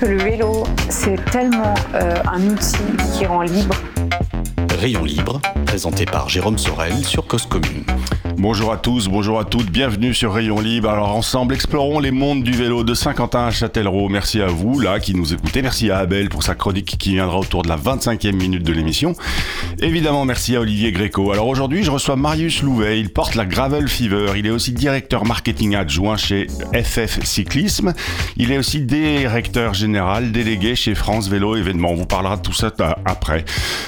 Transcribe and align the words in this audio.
Que 0.00 0.06
le 0.06 0.16
vélo, 0.16 0.64
c'est 0.88 1.22
tellement 1.26 1.74
euh, 1.94 2.14
un 2.26 2.42
outil 2.48 2.78
qui 3.12 3.26
rend 3.26 3.42
libre. 3.42 3.76
Rayon 4.78 5.04
libre, 5.04 5.42
présenté 5.70 6.04
par 6.04 6.28
Jérôme 6.28 6.58
Sorel 6.58 7.04
sur 7.04 7.24
Cause 7.28 7.46
Commune. 7.46 7.84
Bonjour 8.36 8.72
à 8.72 8.76
tous, 8.76 9.06
bonjour 9.06 9.38
à 9.38 9.44
toutes, 9.44 9.70
bienvenue 9.70 10.14
sur 10.14 10.32
Rayon 10.32 10.60
Libre. 10.60 10.88
Alors 10.88 11.14
ensemble, 11.14 11.54
explorons 11.54 12.00
les 12.00 12.10
mondes 12.10 12.42
du 12.42 12.50
vélo 12.50 12.82
de 12.82 12.92
Saint-Quentin 12.94 13.44
à 13.44 13.50
Châtellerault. 13.52 14.08
Merci 14.08 14.40
à 14.40 14.46
vous 14.46 14.80
là 14.80 14.98
qui 14.98 15.14
nous 15.14 15.32
écoutez, 15.32 15.62
merci 15.62 15.90
à 15.90 15.98
Abel 15.98 16.28
pour 16.28 16.42
sa 16.42 16.56
chronique 16.56 16.96
qui 16.98 17.10
viendra 17.10 17.38
autour 17.38 17.62
de 17.62 17.68
la 17.68 17.76
25e 17.76 18.32
minute 18.32 18.64
de 18.64 18.72
l'émission. 18.72 19.14
Évidemment, 19.78 20.24
merci 20.24 20.56
à 20.56 20.60
Olivier 20.60 20.90
Gréco. 20.90 21.30
Alors 21.30 21.46
aujourd'hui, 21.46 21.84
je 21.84 21.90
reçois 21.90 22.16
Marius 22.16 22.62
Louvet, 22.62 22.98
il 22.98 23.10
porte 23.10 23.36
la 23.36 23.44
Gravel 23.44 23.86
Fever, 23.88 24.32
il 24.36 24.46
est 24.46 24.50
aussi 24.50 24.72
directeur 24.72 25.24
marketing 25.24 25.76
adjoint 25.76 26.16
chez 26.16 26.48
FF 26.72 27.22
Cyclisme, 27.24 27.92
il 28.36 28.50
est 28.50 28.58
aussi 28.58 28.80
directeur 28.80 29.74
général 29.74 30.32
délégué 30.32 30.74
chez 30.74 30.96
France 30.96 31.28
Vélo 31.28 31.56
Événements. 31.56 31.90
On 31.90 31.96
vous 31.96 32.06
parlera 32.06 32.38
de 32.38 32.42
tout 32.42 32.54
ça 32.54 32.72
après. 33.04 33.44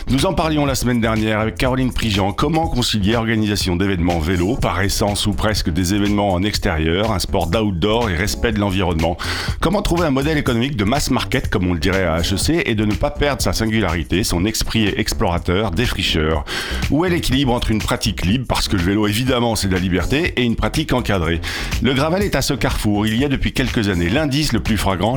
Nous 0.09 0.26
en 0.26 0.34
parlions 0.34 0.66
la 0.66 0.74
semaine 0.74 1.01
dernière 1.01 1.40
avec 1.40 1.56
Caroline 1.56 1.71
Prigent, 1.72 2.32
comment 2.32 2.68
concilier 2.68 3.16
organisation 3.16 3.76
d'événements 3.76 4.18
vélo 4.18 4.56
par 4.56 4.82
essence 4.82 5.26
ou 5.26 5.32
presque 5.32 5.70
des 5.70 5.95
événements 5.95 6.34
en 6.34 6.42
extérieur, 6.42 7.12
un 7.12 7.18
sport 7.18 7.46
d'outdoor 7.46 8.10
et 8.10 8.14
respect 8.14 8.52
de 8.52 8.60
l'environnement? 8.60 9.16
Comment 9.59 9.80
trouver 9.80 10.06
un 10.06 10.10
modèle 10.10 10.37
économique 10.37 10.76
de 10.76 10.84
mass 10.84 11.10
market, 11.10 11.48
comme 11.48 11.66
on 11.66 11.73
le 11.73 11.80
dirait 11.80 12.04
à 12.04 12.18
HEC, 12.18 12.62
et 12.66 12.74
de 12.74 12.84
ne 12.84 12.92
pas 12.92 13.10
perdre 13.10 13.40
sa 13.40 13.54
singularité, 13.54 14.23
son 14.23 14.45
esprit 14.45 14.88
explorateur, 14.88 15.70
défricheur? 15.70 16.45
Où 16.90 17.06
est 17.06 17.09
l'équilibre 17.10 17.54
entre 17.54 17.70
une 17.70 17.80
pratique 17.80 18.26
libre, 18.26 18.45
parce 18.46 18.68
que 18.68 18.76
le 18.76 18.82
vélo 18.82 19.07
évidemment 19.07 19.57
c'est 19.57 19.68
de 19.68 19.74
la 19.74 19.80
liberté, 19.80 20.34
et 20.36 20.42
une 20.42 20.57
pratique 20.57 20.92
encadrée? 20.92 21.40
Le 21.82 21.95
Gravel 21.95 22.23
est 22.23 22.36
à 22.36 22.42
ce 22.42 22.52
carrefour. 22.52 23.07
Il 23.07 23.16
y 23.16 23.24
a 23.24 23.29
depuis 23.29 23.52
quelques 23.52 23.88
années 23.88 24.10
l'indice 24.10 24.52
le 24.52 24.60
plus 24.60 24.76
flagrant, 24.76 25.16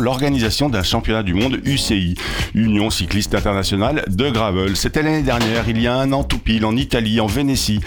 l'organisation 0.00 0.68
d'un 0.68 0.82
championnat 0.82 1.22
du 1.22 1.34
monde 1.34 1.60
UCI, 1.64 2.16
Union 2.56 2.90
Cycliste 2.90 3.36
Internationale 3.36 4.04
de 4.08 4.30
Gravel. 4.30 4.76
C'était 4.76 5.02
l'année 5.02 5.22
dernière, 5.22 5.43
il 5.68 5.80
y 5.80 5.86
a 5.86 5.94
un 5.94 6.12
an 6.12 6.24
tout 6.24 6.38
pile, 6.38 6.64
en 6.64 6.76
Italie, 6.76 7.20
en 7.20 7.26
Vénétie. 7.26 7.80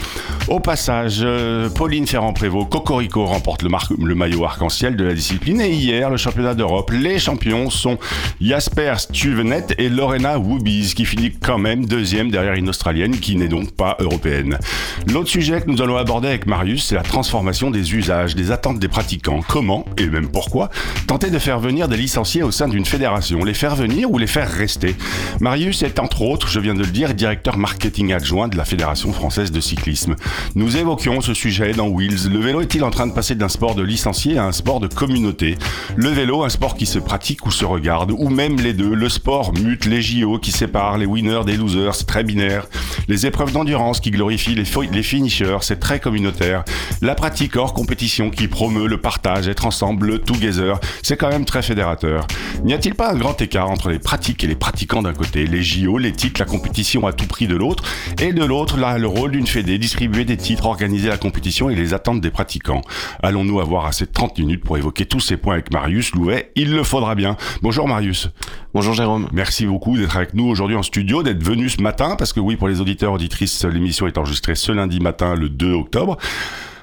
Au 0.48 0.60
passage, 0.60 1.20
euh, 1.22 1.68
Pauline 1.68 2.06
Ferrand-Prévot, 2.06 2.64
Cocorico 2.66 3.26
remporte 3.26 3.62
le, 3.62 3.70
le 4.02 4.14
maillot 4.14 4.44
arc-en-ciel 4.44 4.96
de 4.96 5.04
la 5.04 5.14
discipline 5.14 5.60
et 5.60 5.70
hier, 5.70 6.08
le 6.08 6.16
championnat 6.16 6.54
d'Europe, 6.54 6.90
les 6.90 7.18
champions 7.18 7.68
sont 7.70 7.98
Jasper 8.40 8.94
Stuvenet 8.96 9.66
et 9.76 9.88
Lorena 9.88 10.38
Woobies 10.38 10.94
qui 10.94 11.04
finit 11.04 11.32
quand 11.32 11.58
même 11.58 11.86
deuxième 11.86 12.30
derrière 12.30 12.54
une 12.54 12.68
Australienne 12.68 13.18
qui 13.18 13.36
n'est 13.36 13.48
donc 13.48 13.72
pas 13.72 13.96
européenne. 14.00 14.58
L'autre 15.06 15.28
sujet 15.28 15.60
que 15.60 15.70
nous 15.70 15.82
allons 15.82 15.96
aborder 15.96 16.28
avec 16.28 16.46
Marius, 16.46 16.86
c'est 16.86 16.94
la 16.94 17.02
transformation 17.02 17.70
des 17.70 17.94
usages, 17.94 18.34
des 18.34 18.50
attentes 18.50 18.78
des 18.78 18.88
pratiquants. 18.88 19.40
Comment, 19.46 19.84
et 19.98 20.06
même 20.06 20.28
pourquoi, 20.28 20.70
tenter 21.06 21.30
de 21.30 21.38
faire 21.38 21.60
venir 21.60 21.88
des 21.88 21.96
licenciés 21.96 22.42
au 22.42 22.50
sein 22.50 22.68
d'une 22.68 22.84
fédération, 22.84 23.44
les 23.44 23.54
faire 23.54 23.76
venir 23.76 24.10
ou 24.10 24.18
les 24.18 24.26
faire 24.26 24.50
rester? 24.50 24.96
Marius 25.40 25.82
est 25.82 25.98
entre 25.98 26.22
autres, 26.22 26.48
je 26.48 26.60
viens 26.60 26.74
de 26.74 26.80
le 26.80 26.86
dire, 26.86 27.14
directeur 27.14 27.47
marketing 27.56 28.12
adjoint 28.12 28.48
de 28.48 28.56
la 28.56 28.64
Fédération 28.64 29.12
française 29.12 29.50
de 29.50 29.60
cyclisme. 29.60 30.16
Nous 30.54 30.76
évoquions 30.76 31.20
ce 31.20 31.32
sujet 31.32 31.72
dans 31.72 31.88
Wheels. 31.88 32.28
Le 32.30 32.38
vélo 32.38 32.60
est-il 32.60 32.84
en 32.84 32.90
train 32.90 33.06
de 33.06 33.12
passer 33.12 33.34
d'un 33.34 33.48
sport 33.48 33.74
de 33.74 33.82
licencié 33.82 34.36
à 34.38 34.44
un 34.44 34.52
sport 34.52 34.80
de 34.80 34.88
communauté? 34.88 35.56
Le 35.96 36.10
vélo, 36.10 36.44
un 36.44 36.48
sport 36.48 36.76
qui 36.76 36.86
se 36.86 36.98
pratique 36.98 37.46
ou 37.46 37.50
se 37.50 37.64
regarde, 37.64 38.10
ou 38.10 38.28
même 38.28 38.56
les 38.60 38.72
deux? 38.72 38.94
Le 38.94 39.08
sport 39.08 39.54
mute 39.54 39.86
les 39.86 40.02
JO 40.02 40.38
qui 40.38 40.52
séparent 40.52 40.98
les 40.98 41.06
winners 41.06 41.44
des 41.46 41.56
losers, 41.56 41.94
c'est 41.94 42.06
très 42.06 42.24
binaire. 42.24 42.66
Les 43.06 43.26
épreuves 43.26 43.52
d'endurance 43.52 44.00
qui 44.00 44.10
glorifient 44.10 44.54
les, 44.54 44.64
les 44.92 45.02
finishers, 45.02 45.58
c'est 45.62 45.80
très 45.80 46.00
communautaire. 46.00 46.64
La 47.00 47.14
pratique 47.14 47.56
hors 47.56 47.72
compétition 47.72 48.30
qui 48.30 48.48
promeut 48.48 48.88
le 48.88 49.00
partage, 49.00 49.48
être 49.48 49.66
ensemble, 49.66 50.06
le 50.06 50.18
together, 50.18 50.80
c'est 51.02 51.16
quand 51.16 51.28
même 51.28 51.44
très 51.44 51.62
fédérateur. 51.62 52.26
N'y 52.64 52.74
a-t-il 52.74 52.94
pas 52.94 53.12
un 53.12 53.16
grand 53.16 53.40
écart 53.40 53.70
entre 53.70 53.88
les 53.88 53.98
pratiques 53.98 54.44
et 54.44 54.46
les 54.46 54.56
pratiquants 54.56 55.02
d'un 55.02 55.12
côté, 55.12 55.46
les 55.46 55.62
JO, 55.62 55.98
l'éthique, 55.98 56.38
la 56.38 56.44
compétition 56.44 57.06
à 57.06 57.12
tout 57.12 57.26
prix 57.26 57.37
de 57.46 57.56
l'autre, 57.56 57.84
et 58.20 58.32
de 58.32 58.44
l'autre, 58.44 58.78
là, 58.78 58.98
le 58.98 59.06
rôle 59.06 59.30
d'une 59.30 59.46
fédé, 59.46 59.78
distribuer 59.78 60.24
des 60.24 60.36
titres, 60.36 60.66
organiser 60.66 61.08
la 61.08 61.18
compétition 61.18 61.70
et 61.70 61.74
les 61.74 61.94
attentes 61.94 62.20
des 62.20 62.30
pratiquants. 62.30 62.82
Allons-nous 63.22 63.60
avoir 63.60 63.86
assez 63.86 64.06
de 64.06 64.12
30 64.12 64.38
minutes 64.38 64.64
pour 64.64 64.76
évoquer 64.76 65.06
tous 65.06 65.20
ces 65.20 65.36
points 65.36 65.54
avec 65.54 65.72
Marius 65.72 66.12
Louvet? 66.14 66.50
Il 66.56 66.74
le 66.74 66.82
faudra 66.82 67.14
bien. 67.14 67.36
Bonjour 67.62 67.86
Marius. 67.86 68.30
Bonjour 68.74 68.94
Jérôme. 68.94 69.28
Merci 69.32 69.66
beaucoup 69.66 69.96
d'être 69.96 70.16
avec 70.16 70.34
nous 70.34 70.46
aujourd'hui 70.46 70.76
en 70.76 70.82
studio, 70.82 71.22
d'être 71.22 71.42
venu 71.42 71.68
ce 71.68 71.80
matin, 71.80 72.16
parce 72.16 72.32
que 72.32 72.40
oui, 72.40 72.56
pour 72.56 72.68
les 72.68 72.80
auditeurs, 72.80 73.12
auditrices, 73.12 73.64
l'émission 73.64 74.06
est 74.06 74.18
enregistrée 74.18 74.54
ce 74.54 74.72
lundi 74.72 75.00
matin, 75.00 75.34
le 75.34 75.48
2 75.48 75.72
octobre. 75.72 76.16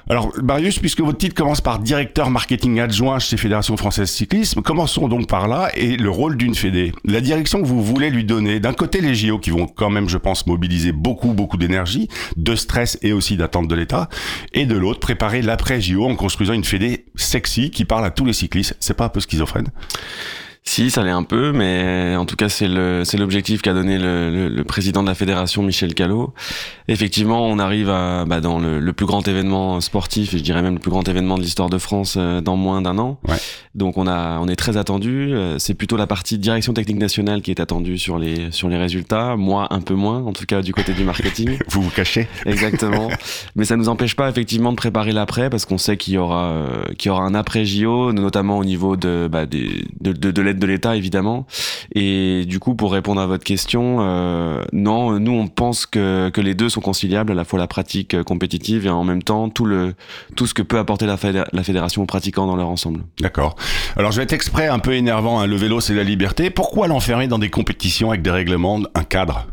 Alors, 0.08 0.32
Marius, 0.40 0.78
puisque 0.78 1.00
votre 1.00 1.18
titre 1.18 1.34
commence 1.34 1.60
par 1.60 1.80
directeur 1.80 2.30
marketing 2.30 2.78
adjoint 2.78 3.18
chez 3.18 3.36
Fédération 3.36 3.76
Française 3.76 4.08
Cyclisme, 4.08 4.62
commençons 4.62 5.08
donc 5.08 5.26
par 5.26 5.48
là 5.48 5.68
et 5.74 5.96
le 5.96 6.08
rôle 6.10 6.36
d'une 6.36 6.54
fédé. 6.54 6.92
La 7.04 7.20
direction 7.20 7.60
que 7.60 7.66
vous 7.66 7.82
voulez 7.82 8.10
lui 8.10 8.24
donner, 8.24 8.60
d'un 8.60 8.72
côté 8.72 9.00
les 9.00 9.16
JO 9.16 9.40
qui 9.40 9.50
vont 9.50 9.66
quand 9.66 9.90
même, 9.90 10.08
je 10.08 10.16
pense, 10.16 10.46
mobiliser 10.46 10.92
beaucoup, 10.92 11.32
beaucoup 11.32 11.56
d'énergie, 11.56 12.08
de 12.36 12.54
stress 12.54 13.00
et 13.02 13.12
aussi 13.12 13.36
d'attente 13.36 13.66
de 13.66 13.74
l'État, 13.74 14.08
et 14.52 14.64
de 14.64 14.76
l'autre, 14.76 15.00
préparer 15.00 15.42
l'après 15.42 15.80
JO 15.80 16.04
en 16.04 16.14
construisant 16.14 16.52
une 16.52 16.62
fédé 16.62 17.06
sexy 17.16 17.72
qui 17.72 17.84
parle 17.84 18.04
à 18.04 18.10
tous 18.10 18.24
les 18.24 18.32
cyclistes. 18.32 18.76
C'est 18.78 18.94
pas 18.94 19.06
un 19.06 19.08
peu 19.08 19.18
schizophrène? 19.18 19.70
Si, 20.68 20.90
ça 20.90 21.04
l'est 21.04 21.10
un 21.10 21.22
peu, 21.22 21.52
mais 21.52 22.16
en 22.16 22.26
tout 22.26 22.34
cas, 22.34 22.48
c'est 22.48 22.66
le 22.66 23.02
c'est 23.04 23.16
l'objectif 23.16 23.62
qu'a 23.62 23.72
donné 23.72 23.98
le, 23.98 24.30
le, 24.30 24.48
le, 24.48 24.64
président 24.64 25.02
de 25.02 25.08
la 25.08 25.14
fédération, 25.14 25.62
Michel 25.62 25.94
Callot. 25.94 26.34
Effectivement, 26.88 27.46
on 27.46 27.60
arrive 27.60 27.88
à 27.88 28.24
bah, 28.24 28.40
dans 28.40 28.58
le, 28.58 28.80
le, 28.80 28.92
plus 28.92 29.06
grand 29.06 29.26
événement 29.28 29.80
sportif, 29.80 30.34
et 30.34 30.38
je 30.38 30.42
dirais 30.42 30.62
même 30.62 30.74
le 30.74 30.80
plus 30.80 30.90
grand 30.90 31.08
événement 31.08 31.38
de 31.38 31.42
l'histoire 31.42 31.70
de 31.70 31.78
France 31.78 32.16
euh, 32.18 32.40
dans 32.40 32.56
moins 32.56 32.82
d'un 32.82 32.98
an. 32.98 33.20
Ouais. 33.28 33.36
Donc, 33.76 33.96
on 33.96 34.08
a 34.08 34.40
on 34.40 34.48
est 34.48 34.56
très 34.56 34.76
attendu. 34.76 35.32
Euh, 35.32 35.56
c'est 35.58 35.74
plutôt 35.74 35.96
la 35.96 36.08
partie 36.08 36.36
direction 36.36 36.72
technique 36.72 36.98
nationale 36.98 37.42
qui 37.42 37.52
est 37.52 37.60
attendue 37.60 37.96
sur 37.96 38.18
les 38.18 38.50
sur 38.50 38.68
les 38.68 38.76
résultats. 38.76 39.36
Moi, 39.36 39.68
un 39.70 39.80
peu 39.80 39.94
moins, 39.94 40.24
en 40.24 40.32
tout 40.32 40.46
cas 40.46 40.62
du 40.62 40.74
côté 40.74 40.94
du 40.94 41.04
marketing. 41.04 41.58
vous 41.68 41.80
vous 41.80 41.90
cachez. 41.90 42.26
Exactement. 42.44 43.08
mais 43.54 43.64
ça 43.64 43.76
nous 43.76 43.88
empêche 43.88 44.16
pas 44.16 44.28
effectivement 44.28 44.72
de 44.72 44.76
préparer 44.76 45.12
l'après, 45.12 45.48
parce 45.48 45.64
qu'on 45.64 45.78
sait 45.78 45.96
qu'il 45.96 46.14
y 46.14 46.18
aura 46.18 46.46
euh, 46.46 46.84
qu'il 46.98 47.08
y 47.08 47.12
aura 47.12 47.22
un 47.22 47.36
après 47.36 47.64
JO, 47.64 48.12
notamment 48.12 48.58
au 48.58 48.64
niveau 48.64 48.96
de 48.96 49.28
bah, 49.30 49.46
des, 49.46 49.84
de, 50.00 50.12
de, 50.12 50.32
de 50.32 50.42
l'aide 50.42 50.55
de 50.58 50.66
l'État 50.66 50.96
évidemment. 50.96 51.46
Et 51.94 52.44
du 52.46 52.58
coup, 52.58 52.74
pour 52.74 52.92
répondre 52.92 53.20
à 53.20 53.26
votre 53.26 53.44
question, 53.44 53.98
euh, 54.00 54.62
non, 54.72 55.18
nous 55.18 55.32
on 55.32 55.46
pense 55.48 55.86
que, 55.86 56.30
que 56.30 56.40
les 56.40 56.54
deux 56.54 56.68
sont 56.68 56.80
conciliables, 56.80 57.32
à 57.32 57.34
la 57.34 57.44
fois 57.44 57.58
la 57.58 57.66
pratique 57.66 58.22
compétitive 58.24 58.86
et 58.86 58.90
en 58.90 59.04
même 59.04 59.22
temps 59.22 59.48
tout 59.48 59.64
le 59.64 59.94
tout 60.34 60.46
ce 60.46 60.54
que 60.54 60.62
peut 60.62 60.78
apporter 60.78 61.06
la, 61.06 61.16
la 61.52 61.62
fédération 61.62 62.02
aux 62.02 62.06
pratiquants 62.06 62.46
dans 62.46 62.56
leur 62.56 62.68
ensemble. 62.68 63.00
D'accord. 63.20 63.56
Alors 63.96 64.12
je 64.12 64.18
vais 64.18 64.24
être 64.24 64.32
exprès 64.32 64.68
un 64.68 64.78
peu 64.78 64.94
énervant. 64.94 65.40
Hein. 65.40 65.46
Le 65.46 65.56
vélo 65.56 65.80
c'est 65.80 65.94
la 65.94 66.04
liberté. 66.04 66.50
Pourquoi 66.50 66.88
l'enfermer 66.88 67.28
dans 67.28 67.38
des 67.38 67.50
compétitions 67.50 68.10
avec 68.10 68.22
des 68.22 68.30
règlements, 68.30 68.80
un 68.94 69.04
cadre? 69.04 69.46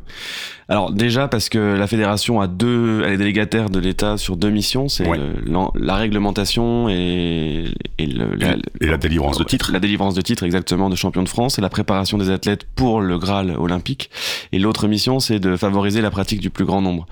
Alors 0.73 0.91
déjà 0.91 1.27
parce 1.27 1.49
que 1.49 1.59
la 1.59 1.85
fédération 1.85 2.41
a 2.41 2.47
deux, 2.47 3.03
elle 3.05 3.13
est 3.13 3.17
délégataire 3.17 3.69
de 3.69 3.77
l'État 3.79 4.17
sur 4.17 4.37
deux 4.37 4.49
missions, 4.49 4.89
c'est 4.89 5.07
Ouais. 5.07 5.19
la, 5.45 5.69
la 5.75 5.95
réglementation 5.97 6.89
et, 6.89 7.65
et, 7.99 8.05
le, 8.07 8.33
la, 8.33 8.55
Et 8.81 8.87
la 8.87 8.97
délivrance 8.97 9.37
de 9.37 9.43
titres. 9.43 9.71
La 9.71 9.79
délivrance 9.79 10.15
de 10.15 10.21
titres 10.21 10.41
exactement 10.43 10.89
de 10.89 10.95
champion 10.95 11.21
de 11.21 11.29
France 11.29 11.59
et 11.59 11.61
la 11.61 11.69
préparation 11.69 12.17
des 12.17 12.31
athlètes 12.31 12.65
pour 12.75 13.01
le 13.01 13.19
Graal 13.19 13.51
olympique. 13.55 14.09
Et 14.51 14.57
l'autre 14.57 14.87
mission 14.87 15.19
c'est 15.19 15.39
de 15.39 15.55
favoriser 15.57 16.01
la 16.01 16.09
pratique 16.09 16.41
du 16.41 16.49
plus 16.49 16.65
grand 16.65 16.81
nombre. 16.81 17.05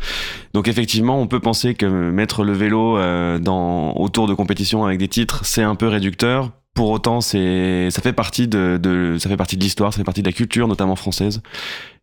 Donc 0.56 0.68
effectivement 0.68 1.22
on 1.22 1.28
peut 1.28 1.40
penser 1.40 1.76
que 1.76 1.86
mettre 1.86 2.44
le 2.44 2.54
vélo 2.54 2.98
euh, 2.98 3.38
dans, 3.38 3.94
autour 3.96 4.26
de 4.28 4.34
compétitions 4.34 4.86
avec 4.86 4.98
des 4.98 5.08
titres 5.08 5.42
c'est 5.44 5.62
un 5.62 5.76
peu 5.76 5.88
réducteur. 5.88 6.50
Pour 6.74 6.90
autant, 6.92 7.20
c'est 7.20 7.90
ça 7.92 8.02
fait 8.02 8.14
partie 8.14 8.48
de, 8.48 8.80
de 8.82 9.18
ça 9.20 9.28
fait 9.28 9.36
partie 9.36 9.58
de 9.58 9.62
l'histoire, 9.62 9.92
ça 9.92 9.98
fait 9.98 10.06
partie 10.06 10.22
de 10.22 10.28
la 10.28 10.32
culture, 10.32 10.70
notamment 10.70 10.96
française. 10.96 11.42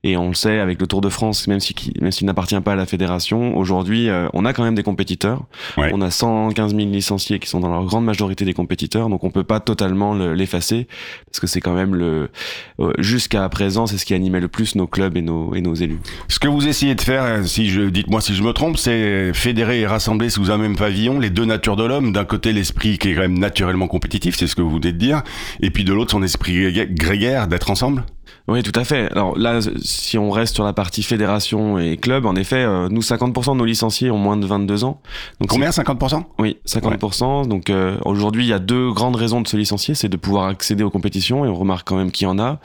Et 0.04 0.16
on 0.16 0.28
le 0.28 0.34
sait 0.34 0.60
avec 0.60 0.80
le 0.80 0.86
Tour 0.86 1.00
de 1.00 1.08
France, 1.08 1.48
même 1.48 1.58
si 1.58 1.74
même 2.00 2.12
s'il 2.12 2.26
n'appartient 2.28 2.58
pas 2.60 2.74
à 2.74 2.76
la 2.76 2.86
fédération, 2.86 3.56
aujourd'hui, 3.56 4.08
euh, 4.08 4.28
on 4.32 4.44
a 4.44 4.52
quand 4.52 4.62
même 4.62 4.76
des 4.76 4.84
compétiteurs. 4.84 5.42
Ouais. 5.76 5.90
On 5.92 6.00
a 6.00 6.10
115 6.12 6.76
000 6.76 6.88
licenciés 6.90 7.40
qui 7.40 7.48
sont 7.48 7.58
dans 7.58 7.68
leur 7.68 7.84
grande 7.84 8.04
majorité 8.04 8.44
des 8.44 8.52
compétiteurs, 8.54 9.08
donc 9.08 9.24
on 9.24 9.30
peut 9.30 9.42
pas 9.42 9.58
totalement 9.58 10.14
le- 10.14 10.34
l'effacer 10.34 10.86
parce 11.26 11.40
que 11.40 11.48
c'est 11.48 11.60
quand 11.60 11.74
même 11.74 11.96
le 11.96 12.30
euh, 12.78 12.92
jusqu'à 12.98 13.48
présent, 13.48 13.88
c'est 13.88 13.98
ce 13.98 14.04
qui 14.06 14.14
animait 14.14 14.38
le 14.38 14.46
plus 14.46 14.76
nos 14.76 14.86
clubs 14.86 15.16
et 15.16 15.22
nos 15.22 15.52
et 15.56 15.60
nos 15.60 15.74
élus. 15.74 15.98
Ce 16.28 16.38
que 16.38 16.46
vous 16.46 16.68
essayez 16.68 16.94
de 16.94 17.00
faire, 17.00 17.24
euh, 17.24 17.42
si 17.42 17.68
je 17.68 17.82
dites-moi 17.82 18.20
si 18.20 18.36
je 18.36 18.42
me 18.44 18.52
trompe, 18.52 18.76
c'est 18.76 19.32
fédérer 19.34 19.80
et 19.80 19.86
rassembler 19.88 20.30
sous 20.30 20.52
un 20.52 20.58
même 20.58 20.76
pavillon 20.76 21.18
les 21.18 21.30
deux 21.30 21.44
natures 21.44 21.74
de 21.76 21.82
l'homme. 21.84 22.12
D'un 22.12 22.24
côté, 22.24 22.52
l'esprit 22.52 22.98
qui 22.98 23.08
est 23.10 23.14
quand 23.14 23.22
même 23.22 23.38
naturellement 23.38 23.88
compétitif, 23.88 24.36
c'est 24.38 24.46
ce 24.46 24.54
que 24.54 24.62
vous 24.62 24.70
venez 24.76 24.92
de 24.92 24.98
dire, 24.98 25.22
et 25.60 25.70
puis 25.70 25.82
de 25.82 25.92
l'autre, 25.92 26.12
son 26.12 26.22
esprit 26.22 26.72
gré- 26.72 26.86
grégaire 26.88 27.48
d'être 27.48 27.70
ensemble. 27.72 28.04
Oui, 28.48 28.62
tout 28.62 28.72
à 28.80 28.84
fait. 28.84 29.12
Alors 29.12 29.36
là, 29.36 29.60
si 29.82 30.16
on 30.16 30.30
reste 30.30 30.54
sur 30.54 30.64
la 30.64 30.72
partie 30.72 31.02
fédération 31.02 31.78
et 31.78 31.98
club, 31.98 32.24
en 32.24 32.34
effet, 32.34 32.56
euh, 32.56 32.88
nous 32.88 33.02
50% 33.02 33.52
de 33.52 33.58
nos 33.58 33.64
licenciés 33.66 34.10
ont 34.10 34.16
moins 34.16 34.38
de 34.38 34.46
22 34.46 34.84
ans. 34.84 35.02
Donc 35.38 35.50
combien 35.50 35.68
50% 35.68 36.24
Oui, 36.38 36.56
50%. 36.66 37.46
Donc 37.46 37.68
euh, 37.68 37.98
aujourd'hui, 38.06 38.46
il 38.46 38.48
y 38.48 38.54
a 38.54 38.58
deux 38.58 38.90
grandes 38.90 39.16
raisons 39.16 39.42
de 39.42 39.48
se 39.48 39.58
licencier, 39.58 39.94
c'est 39.94 40.08
de 40.08 40.16
pouvoir 40.16 40.46
accéder 40.46 40.82
aux 40.82 40.88
compétitions 40.88 41.44
et 41.44 41.48
on 41.48 41.54
remarque 41.54 41.86
quand 41.86 41.96
même 41.96 42.10
qu'il 42.10 42.26
y 42.26 42.30
en 42.30 42.38
a, 42.38 42.58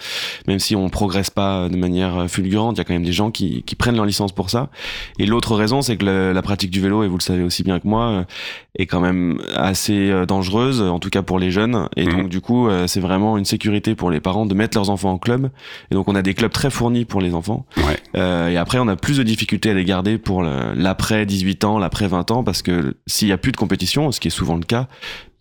même 0.47 0.59
si 0.59 0.73
on 0.73 0.87
progresse 0.87 1.29
pas 1.29 1.67
de 1.67 1.75
manière 1.75 2.29
fulgurante, 2.29 2.77
il 2.77 2.79
y 2.79 2.81
a 2.81 2.85
quand 2.85 2.93
même 2.93 3.03
des 3.03 3.11
gens 3.11 3.29
qui, 3.29 3.63
qui 3.63 3.75
prennent 3.75 3.97
leur 3.97 4.05
licence 4.05 4.31
pour 4.31 4.49
ça. 4.49 4.69
Et 5.19 5.25
l'autre 5.25 5.53
raison, 5.53 5.81
c'est 5.81 5.97
que 5.97 6.05
la 6.05 6.41
pratique 6.41 6.71
du 6.71 6.79
vélo, 6.79 7.03
et 7.03 7.09
vous 7.09 7.17
le 7.17 7.21
savez 7.21 7.43
aussi 7.43 7.61
bien 7.63 7.79
que 7.79 7.87
moi, 7.89 8.25
est 8.79 8.85
quand 8.85 9.01
même 9.01 9.41
assez 9.53 10.13
dangereuse, 10.27 10.81
en 10.81 10.99
tout 10.99 11.09
cas 11.09 11.23
pour 11.23 11.39
les 11.39 11.51
jeunes. 11.51 11.89
Et 11.97 12.05
mhm. 12.05 12.13
donc 12.13 12.29
du 12.29 12.39
coup, 12.39 12.69
c'est 12.87 13.01
vraiment 13.01 13.37
une 13.37 13.45
sécurité 13.45 13.95
pour 13.95 14.11
les 14.11 14.21
parents 14.21 14.45
de 14.45 14.53
mettre 14.53 14.77
leurs 14.77 14.89
enfants 14.89 15.11
en 15.11 15.17
club 15.17 15.49
et 15.91 15.95
donc 15.95 16.07
on 16.07 16.15
a 16.15 16.21
des 16.21 16.33
clubs 16.33 16.51
très 16.51 16.69
fournis 16.69 17.05
pour 17.05 17.21
les 17.21 17.33
enfants. 17.33 17.65
Ouais. 17.77 17.97
Euh, 18.15 18.49
et 18.49 18.57
après 18.57 18.79
on 18.79 18.87
a 18.87 18.95
plus 18.95 19.17
de 19.17 19.23
difficultés 19.23 19.71
à 19.71 19.73
les 19.73 19.85
garder 19.85 20.17
pour 20.17 20.43
l'après 20.43 21.25
18 21.25 21.63
ans, 21.63 21.79
l'après 21.79 22.07
20 22.07 22.31
ans, 22.31 22.43
parce 22.43 22.61
que 22.61 22.95
s'il 23.07 23.27
y 23.27 23.31
a 23.31 23.37
plus 23.37 23.51
de 23.51 23.57
compétition, 23.57 24.11
ce 24.11 24.19
qui 24.19 24.27
est 24.27 24.31
souvent 24.31 24.55
le 24.55 24.63
cas, 24.63 24.87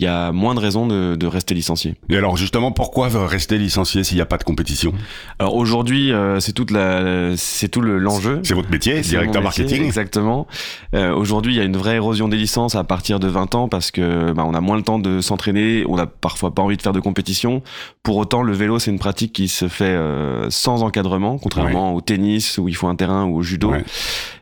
il 0.02 0.06
y 0.06 0.08
a 0.08 0.32
moins 0.32 0.56
de 0.56 0.60
raisons 0.60 0.87
de, 0.88 1.14
de, 1.14 1.26
rester 1.28 1.54
licencié. 1.54 1.94
Et 2.10 2.16
alors 2.16 2.37
justement, 2.37 2.72
pourquoi 2.72 3.08
rester 3.08 3.56
licencié 3.56 4.02
s'il 4.02 4.16
n'y 4.16 4.20
a 4.20 4.26
pas 4.26 4.37
de 4.37 4.43
compétition? 4.43 4.93
Alors 5.38 5.54
aujourd'hui, 5.54 6.12
euh, 6.12 6.40
c'est 6.40 6.52
toute 6.52 6.72
la, 6.72 7.37
c'est 7.37 7.69
tout 7.69 7.81
l'enjeu. 7.81 8.40
c'est 8.43 8.54
votre 8.54 8.70
métier, 8.70 9.00
directeur 9.00 9.43
marketing. 9.43 9.84
Exactement. 9.84 10.49
Euh, 10.94 11.14
aujourd'hui, 11.14 11.54
il 11.54 11.58
y 11.58 11.60
a 11.60 11.64
une 11.64 11.76
vraie 11.76 11.96
érosion 11.96 12.26
des 12.26 12.37
licences 12.37 12.75
à 12.75 12.82
partir 12.82 13.20
de 13.20 13.28
20 13.28 13.54
ans 13.54 13.69
parce 13.69 13.93
que 13.93 14.32
bah, 14.32 14.44
on 14.44 14.54
a 14.54 14.60
moins 14.60 14.76
le 14.76 14.82
temps 14.82 14.99
de 14.99 15.20
s'entraîner, 15.20 15.84
on 15.88 15.96
a 15.99 16.06
parfois 16.06 16.52
pas 16.52 16.62
envie 16.62 16.76
de 16.76 16.82
faire 16.82 16.93
de 16.93 17.00
compétition. 17.00 17.62
Pour 18.02 18.16
autant, 18.16 18.43
le 18.43 18.52
vélo, 18.52 18.81
c'est 18.81 18.90
une 18.90 18.98
pratique 18.98 19.32
qui 19.32 19.46
se 19.46 19.69
fait 19.69 19.84
euh, 19.84 20.50
sans 20.50 20.82
encadrement, 20.82 21.38
contrairement 21.38 21.94
au 21.94 22.00
tennis 22.00 22.58
où 22.58 22.66
il 22.69 22.75
faut 22.75 22.88
un 22.88 22.96
terrain 22.96 23.25
ou 23.26 23.37
au 23.37 23.43
judo. 23.43 23.70
Ouais. 23.70 23.84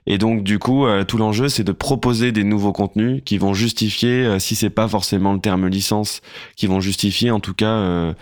Et 0.07 0.19
donc 0.19 0.43
du 0.43 0.59
coup, 0.59 0.87
euh, 0.87 1.05
tout 1.05 1.19
l'enjeu, 1.19 1.49
c'est 1.49 1.65
de 1.65 1.73
proposer 1.73 2.33
des 2.33 2.45
nouveaux 2.45 2.73
contenus 2.73 3.23
qui 3.25 3.39
vont 3.39 3.53
justifier, 3.53 4.25
euh, 4.25 4.39
si 4.39 4.55
c'est 4.55 4.71
pas 4.71 4.89
forcément 4.89 5.33
le 5.33 5.41
terme 5.41 5.67
licence, 5.67 6.23
qui 6.57 6.67
vont 6.67 6.81
justifier 6.81 7.31
en 7.31 7.41
tout 7.41 7.55
cas 7.55 7.67
euh, 7.67 8.13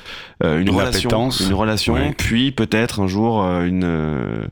une, 0.42 0.70
relation, 0.70 1.30
une 1.30 1.54
relation, 1.54 1.96
puis 2.16 2.50
peut-être 2.50 3.00
un 3.00 3.06
jour 3.06 3.42
une 3.42 4.48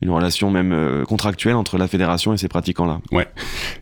une 0.00 0.10
relation 0.10 0.50
même 0.50 1.04
contractuelle 1.08 1.56
entre 1.56 1.78
la 1.78 1.88
fédération 1.88 2.32
et 2.32 2.38
ces 2.38 2.48
pratiquants-là. 2.48 3.00
Ouais. 3.10 3.26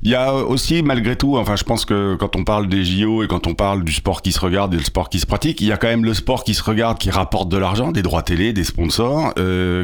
Il 0.02 0.10
y 0.10 0.14
a 0.14 0.34
aussi 0.34 0.82
malgré 0.82 1.16
tout, 1.16 1.36
enfin 1.36 1.56
je 1.56 1.64
pense 1.64 1.84
que 1.84 2.16
quand 2.16 2.36
on 2.36 2.44
parle 2.44 2.68
des 2.68 2.84
JO 2.84 3.22
et 3.22 3.28
quand 3.28 3.46
on 3.46 3.54
parle 3.54 3.84
du 3.84 3.92
sport 3.92 4.22
qui 4.22 4.32
se 4.32 4.40
regarde 4.40 4.72
et 4.74 4.78
le 4.78 4.84
sport 4.84 5.10
qui 5.10 5.20
se 5.20 5.26
pratique, 5.26 5.60
il 5.60 5.66
y 5.66 5.72
a 5.72 5.76
quand 5.76 5.88
même 5.88 6.04
le 6.04 6.14
sport 6.14 6.44
qui 6.44 6.54
se 6.54 6.62
regarde, 6.62 6.98
qui 6.98 7.10
rapporte 7.10 7.48
de 7.50 7.58
l'argent, 7.58 7.92
des 7.92 8.02
droits 8.02 8.22
télé, 8.22 8.52
des 8.52 8.64
sponsors. 8.64 9.34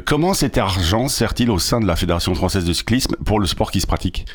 comment 0.07 0.33
cet 0.33 0.57
argent 0.57 1.09
sert-il 1.09 1.51
au 1.51 1.59
sein 1.59 1.81
de 1.81 1.87
la 1.87 1.97
fédération 1.97 2.35
française 2.35 2.65
de 2.65 2.73
cyclisme? 2.73 3.02
Pour 3.25 3.41
le 3.41 3.47
sport 3.47 3.71
qui 3.71 3.81
se 3.81 3.87
pratique 3.87 4.27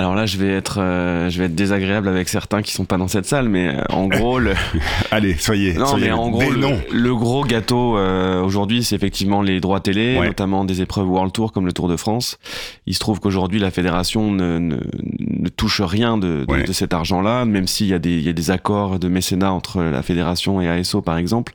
alors 0.00 0.14
là, 0.14 0.24
je 0.24 0.38
vais 0.38 0.48
être, 0.48 0.80
euh, 0.80 1.28
je 1.28 1.38
vais 1.38 1.44
être 1.44 1.54
désagréable 1.54 2.08
avec 2.08 2.30
certains 2.30 2.62
qui 2.62 2.72
sont 2.72 2.86
pas 2.86 2.96
dans 2.96 3.06
cette 3.06 3.26
salle, 3.26 3.50
mais 3.50 3.68
euh, 3.68 3.82
en 3.90 4.06
gros, 4.06 4.38
le. 4.38 4.54
Allez, 5.10 5.34
soyez. 5.34 5.74
Non, 5.74 5.98
mais 5.98 6.10
en 6.10 6.30
gros, 6.30 6.50
le, 6.50 7.14
gros 7.14 7.44
gâteau 7.44 7.98
euh, 7.98 8.42
aujourd'hui, 8.42 8.82
c'est 8.82 8.96
effectivement 8.96 9.42
les 9.42 9.60
droits 9.60 9.80
télé, 9.80 10.18
notamment 10.18 10.64
des 10.64 10.80
épreuves 10.80 11.06
World 11.06 11.34
Tour 11.34 11.52
comme 11.52 11.66
le 11.66 11.74
Tour 11.74 11.86
de 11.86 11.98
France. 11.98 12.38
Il 12.86 12.94
se 12.94 12.98
trouve 12.98 13.20
qu'aujourd'hui, 13.20 13.60
la 13.60 13.70
fédération 13.70 14.32
ne, 14.32 14.58
ne, 14.58 14.76
ne, 15.18 15.48
touche 15.50 15.82
rien 15.82 16.16
de, 16.16 16.46
de, 16.48 16.62
de 16.62 16.72
cet 16.72 16.94
argent-là, 16.94 17.44
même 17.44 17.66
s'il 17.66 17.88
y 17.88 17.92
a 17.92 17.98
des, 17.98 18.16
il 18.16 18.22
y 18.22 18.30
a 18.30 18.32
des 18.32 18.50
accords 18.50 18.98
de 18.98 19.08
mécénat 19.08 19.52
entre 19.52 19.82
la 19.82 20.02
fédération 20.02 20.62
et 20.62 20.68
ASO, 20.70 21.02
par 21.02 21.18
exemple. 21.18 21.52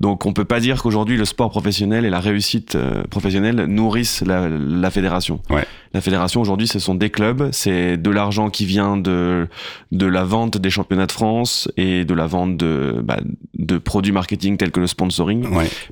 Donc, 0.00 0.24
on 0.24 0.32
peut 0.32 0.46
pas 0.46 0.60
dire 0.60 0.82
qu'aujourd'hui, 0.82 1.18
le 1.18 1.26
sport 1.26 1.50
professionnel 1.50 2.06
et 2.06 2.10
la 2.10 2.20
réussite 2.20 2.78
professionnelle 3.10 3.66
nourrissent 3.66 4.22
la, 4.26 4.48
la 4.48 4.90
fédération. 4.90 5.40
Ouais. 5.50 5.66
La 5.94 6.00
fédération 6.00 6.40
aujourd'hui, 6.40 6.66
ce 6.66 6.78
sont 6.78 6.94
des 6.94 7.10
clubs, 7.10 7.50
c'est 7.52 7.81
de 7.96 8.10
l'argent 8.10 8.50
qui 8.50 8.66
vient 8.66 8.96
de 8.96 9.48
de 9.90 10.06
la 10.06 10.24
vente 10.24 10.58
des 10.58 10.70
championnats 10.70 11.06
de 11.06 11.12
France 11.12 11.70
et 11.76 12.04
de 12.04 12.14
la 12.14 12.26
vente 12.26 12.56
de 12.56 13.00
bah, 13.02 13.20
de 13.58 13.78
produits 13.78 14.12
marketing 14.12 14.56
tels 14.56 14.70
que 14.70 14.80
le 14.80 14.86
sponsoring. 14.86 15.46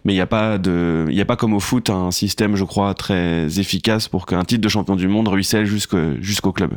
Mais 0.04 0.12
il 0.12 0.16
n'y 0.16 0.20
a 0.20 0.26
pas 0.26 0.58
de 0.58 1.06
il 1.08 1.16
y 1.16 1.20
a 1.20 1.24
pas 1.24 1.36
comme 1.36 1.54
au 1.54 1.60
foot 1.60 1.90
un 1.90 2.10
système, 2.10 2.56
je 2.56 2.64
crois, 2.64 2.94
très 2.94 3.58
efficace 3.58 4.08
pour 4.08 4.26
qu'un 4.26 4.44
titre 4.44 4.62
de 4.62 4.68
champion 4.68 4.96
du 4.96 5.08
monde 5.08 5.28
ruisselle 5.28 5.66
jusqu'au 5.66 6.20
jusqu'au 6.20 6.52
club. 6.52 6.72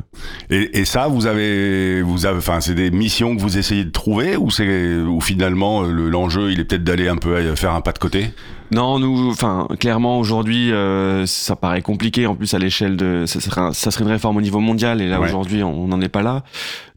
Et, 0.50 0.80
et, 0.80 0.86
ça, 0.86 1.08
vous 1.08 1.26
avez 1.26 2.02
vous 2.02 2.26
avez 2.26 2.38
enfin 2.38 2.62
c'est 2.62 2.76
des 2.76 2.92
missions 2.92 3.36
que 3.36 3.42
vous 3.42 3.58
essayez 3.58 3.86
de 3.86 3.92
trouver 3.92 4.38
ou 4.38 4.52
c'est 4.52 4.98
ou 4.98 5.22
finalement 5.22 5.84
l'enjeu 5.84 6.52
il 6.52 6.60
est 6.60 6.66
peut-être 6.66 6.84
d'aller 6.84 7.08
un 7.08 7.18
peu 7.18 7.56
faire 7.56 7.74
un 7.74 7.82
pas 7.82 7.92
de 7.92 8.00
côté? 8.00 8.28
Non, 8.74 8.98
nous, 8.98 9.30
enfin, 9.30 9.68
clairement 9.80 10.20
aujourd'hui, 10.20 10.72
euh, 10.72 11.26
ça 11.28 11.56
paraît 11.56 11.82
compliqué. 11.82 12.26
En 12.26 12.36
plus, 12.36 12.54
à 12.56 12.60
l'échelle 12.60 12.98
de, 12.98 13.26
ça 13.28 13.40
serait, 13.40 13.74
ça 13.74 13.92
serait 13.92 14.04
une 14.04 14.10
réforme 14.10 14.38
au 14.38 14.42
niveau 14.42 14.60
mondial, 14.60 15.02
et 15.02 15.08
là 15.08 15.22
aujourd'hui, 15.22 15.64
on 15.64 15.88
n'en 15.88 16.02
est 16.02 16.10
pas 16.10 16.24
là. 16.24 16.44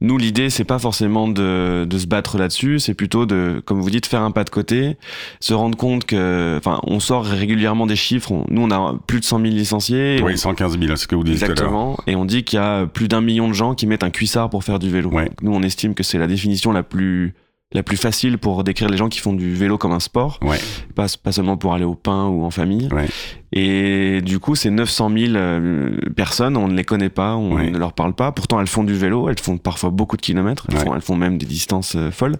Nous, 0.00 0.16
l'idée, 0.16 0.48
c'est 0.48 0.64
pas 0.64 0.78
forcément 0.78 1.28
de, 1.28 1.86
de 1.88 1.98
se 1.98 2.06
battre 2.06 2.38
là-dessus, 2.38 2.78
c'est 2.78 2.94
plutôt 2.94 3.26
de, 3.26 3.62
comme 3.64 3.80
vous 3.80 3.90
dites, 3.90 4.06
faire 4.06 4.22
un 4.22 4.30
pas 4.30 4.44
de 4.44 4.50
côté, 4.50 4.96
se 5.40 5.52
rendre 5.52 5.76
compte 5.76 6.06
que, 6.06 6.56
enfin, 6.58 6.80
on 6.84 6.98
sort 6.98 7.24
régulièrement 7.24 7.86
des 7.86 7.96
chiffres. 7.96 8.32
nous, 8.48 8.62
on 8.62 8.70
a 8.70 8.98
plus 9.06 9.20
de 9.20 9.24
100 9.24 9.40
000 9.40 9.54
licenciés. 9.54 10.20
Oui, 10.22 10.38
115 10.38 10.78
000, 10.78 10.88
c'est 10.88 10.96
ce 10.96 11.06
que 11.06 11.14
vous 11.14 11.24
dites 11.24 11.34
Exactement. 11.34 11.98
Et 12.06 12.16
on 12.16 12.24
dit 12.24 12.44
qu'il 12.44 12.58
y 12.58 12.62
a 12.62 12.86
plus 12.86 13.08
d'un 13.08 13.20
million 13.20 13.48
de 13.48 13.54
gens 13.54 13.74
qui 13.74 13.86
mettent 13.86 14.04
un 14.04 14.10
cuissard 14.10 14.48
pour 14.48 14.64
faire 14.64 14.78
du 14.78 14.90
vélo. 14.90 15.10
nous, 15.42 15.52
on 15.52 15.62
estime 15.62 15.94
que 15.94 16.02
c'est 16.02 16.18
la 16.18 16.26
définition 16.26 16.72
la 16.72 16.82
plus 16.82 17.34
la 17.72 17.82
plus 17.82 17.96
facile 17.96 18.38
pour 18.38 18.62
décrire 18.62 18.88
les 18.88 18.96
gens 18.96 19.08
qui 19.08 19.18
font 19.18 19.32
du 19.32 19.52
vélo 19.54 19.76
comme 19.76 19.90
un 19.90 20.00
sport, 20.00 20.38
ouais. 20.42 20.58
pas, 20.94 21.06
pas 21.20 21.32
seulement 21.32 21.56
pour 21.56 21.74
aller 21.74 21.84
au 21.84 21.96
pain 21.96 22.26
ou 22.26 22.44
en 22.44 22.50
famille. 22.50 22.88
Ouais. 22.92 23.08
Et 23.52 24.20
du 24.22 24.38
coup, 24.38 24.54
ces 24.54 24.70
900 24.70 25.10
000 25.10 25.32
euh, 25.34 25.96
personnes, 26.14 26.56
on 26.56 26.68
ne 26.68 26.74
les 26.74 26.84
connaît 26.84 27.08
pas, 27.08 27.34
on 27.34 27.56
ouais. 27.56 27.70
ne 27.70 27.78
leur 27.78 27.92
parle 27.92 28.12
pas. 28.12 28.30
Pourtant, 28.30 28.60
elles 28.60 28.68
font 28.68 28.84
du 28.84 28.94
vélo, 28.94 29.28
elles 29.28 29.40
font 29.40 29.58
parfois 29.58 29.90
beaucoup 29.90 30.16
de 30.16 30.22
kilomètres, 30.22 30.66
elles, 30.70 30.78
font, 30.78 30.94
elles 30.94 31.00
font, 31.00 31.16
même 31.16 31.38
des 31.38 31.46
distances 31.46 31.96
euh, 31.96 32.12
folles. 32.12 32.36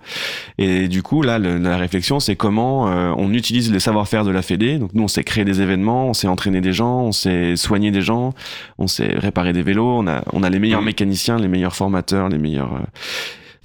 Et 0.58 0.87
du 0.87 1.02
coup, 1.02 1.23
là, 1.23 1.40
le, 1.40 1.58
la 1.58 1.76
réflexion, 1.76 2.20
c'est 2.20 2.37
comment 2.37 2.88
euh, 2.88 3.12
on 3.17 3.32
utilise 3.32 3.73
le 3.73 3.81
savoir-faire 3.81 4.25
de 4.25 4.31
la 4.31 4.43
Fédé. 4.43 4.78
Donc 4.78 4.90
nous, 4.94 5.02
on 5.02 5.08
s'est 5.08 5.25
créé 5.25 5.44
des 5.44 5.61
événements, 5.61 6.06
on 6.06 6.14
s'est 6.14 6.28
entraîné 6.28 6.61
des 6.61 6.73
gens, 6.73 7.00
on 7.00 7.12
s'est 7.12 7.56
soigné 7.56 7.90
des 7.90 8.02
gens, 8.02 8.32
on 8.78 8.87
s'est 8.87 9.14
réparé 9.17 9.52
des 9.52 9.62
vélos, 9.62 9.99
on 9.99 10.06
a, 10.06 10.23
on 10.32 10.44
a 10.44 10.50
les 10.50 10.61
meilleurs 10.61 10.82
mécaniciens, 10.82 11.37
les 11.37 11.49
meilleurs 11.49 11.75
formateurs, 11.75 12.28
les 12.28 12.38
meilleurs 12.38 12.81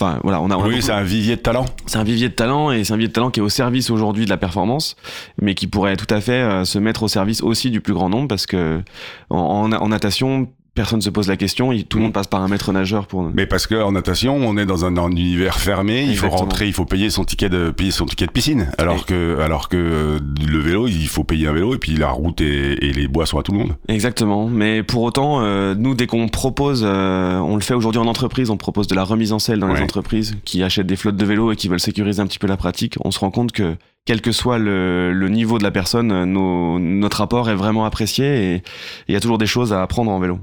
Enfin, 0.01 0.19
voilà, 0.23 0.41
on 0.41 0.49
a, 0.49 0.57
on 0.57 0.65
oui, 0.65 0.81
c'est 0.81 0.91
un 0.91 1.03
vivier 1.03 1.35
de 1.35 1.41
talent. 1.41 1.65
C'est 1.85 1.99
un 1.99 2.03
vivier 2.03 2.27
de 2.27 2.33
talent 2.33 2.71
et 2.71 2.83
c'est 2.83 2.93
un 2.93 2.95
vivier 2.95 3.09
de 3.09 3.13
talent 3.13 3.29
qui 3.29 3.39
est 3.39 3.43
au 3.43 3.49
service 3.49 3.91
aujourd'hui 3.91 4.25
de 4.25 4.31
la 4.31 4.37
performance, 4.37 4.95
mais 5.39 5.53
qui 5.53 5.67
pourrait 5.67 5.95
tout 5.95 6.11
à 6.11 6.19
fait 6.21 6.41
euh, 6.41 6.65
se 6.65 6.79
mettre 6.79 7.03
au 7.03 7.07
service 7.07 7.43
aussi 7.43 7.69
du 7.69 7.81
plus 7.81 7.93
grand 7.93 8.09
nombre 8.09 8.27
parce 8.27 8.47
que 8.47 8.81
en, 9.29 9.37
en, 9.37 9.71
en 9.71 9.87
natation, 9.89 10.49
personne 10.73 11.01
se 11.01 11.09
pose 11.09 11.27
la 11.27 11.37
question, 11.37 11.71
tout 11.89 11.97
le 11.97 12.03
monde 12.03 12.13
passe 12.13 12.27
par 12.27 12.41
un 12.41 12.47
maître 12.47 12.71
nageur 12.71 13.07
pour. 13.07 13.29
Mais 13.33 13.45
parce 13.45 13.67
que 13.67 13.75
en 13.75 13.91
natation, 13.91 14.35
on 14.35 14.57
est 14.57 14.65
dans 14.65 14.85
un, 14.85 14.91
dans 14.91 15.05
un 15.05 15.11
univers 15.11 15.57
fermé, 15.57 16.03
il 16.03 16.15
faut 16.15 16.29
rentrer, 16.29 16.67
il 16.67 16.73
faut 16.73 16.85
payer 16.85 17.09
son 17.09 17.25
ticket 17.25 17.49
de 17.49 17.71
payer 17.71 17.91
son 17.91 18.05
ticket 18.05 18.25
de 18.25 18.31
piscine, 18.31 18.71
alors 18.77 19.05
que 19.05 19.39
alors 19.39 19.69
que 19.69 19.77
euh, 19.77 20.19
le 20.47 20.59
vélo, 20.59 20.87
il 20.87 21.07
faut 21.07 21.23
payer 21.23 21.47
un 21.47 21.53
vélo 21.53 21.75
et 21.75 21.77
puis 21.77 21.95
la 21.95 22.09
route 22.09 22.39
et, 22.41 22.85
et 22.85 22.93
les 22.93 23.07
bois 23.07 23.25
sont 23.25 23.39
à 23.39 23.43
tout 23.43 23.51
le 23.51 23.57
monde. 23.57 23.75
Exactement. 23.87 24.47
Mais 24.47 24.83
pour 24.83 25.03
autant, 25.03 25.41
euh, 25.41 25.75
nous 25.75 25.93
dès 25.93 26.07
qu'on 26.07 26.27
propose, 26.29 26.83
euh, 26.85 27.37
on 27.39 27.55
le 27.55 27.61
fait 27.61 27.73
aujourd'hui 27.73 27.99
en 27.99 28.07
entreprise, 28.07 28.49
on 28.49 28.57
propose 28.57 28.87
de 28.87 28.95
la 28.95 29.03
remise 29.03 29.33
en 29.33 29.39
selle 29.39 29.59
dans 29.59 29.67
ouais. 29.67 29.77
les 29.77 29.83
entreprises 29.83 30.37
qui 30.45 30.63
achètent 30.63 30.87
des 30.87 30.95
flottes 30.95 31.17
de 31.17 31.25
vélos 31.25 31.51
et 31.51 31.55
qui 31.55 31.67
veulent 31.67 31.79
sécuriser 31.79 32.21
un 32.21 32.27
petit 32.27 32.39
peu 32.39 32.47
la 32.47 32.57
pratique. 32.57 32.95
On 33.03 33.11
se 33.11 33.19
rend 33.19 33.31
compte 33.31 33.51
que 33.51 33.75
quel 34.05 34.21
que 34.21 34.31
soit 34.31 34.57
le, 34.57 35.13
le 35.13 35.29
niveau 35.29 35.57
de 35.57 35.63
la 35.63 35.71
personne, 35.71 36.25
nos, 36.25 36.79
notre 36.79 37.17
rapport 37.17 37.49
est 37.49 37.55
vraiment 37.55 37.85
apprécié 37.85 38.53
et 38.55 38.63
il 39.07 39.13
y 39.13 39.17
a 39.17 39.19
toujours 39.19 39.37
des 39.37 39.45
choses 39.45 39.73
à 39.73 39.81
apprendre 39.81 40.11
en 40.11 40.19
vélo. 40.19 40.39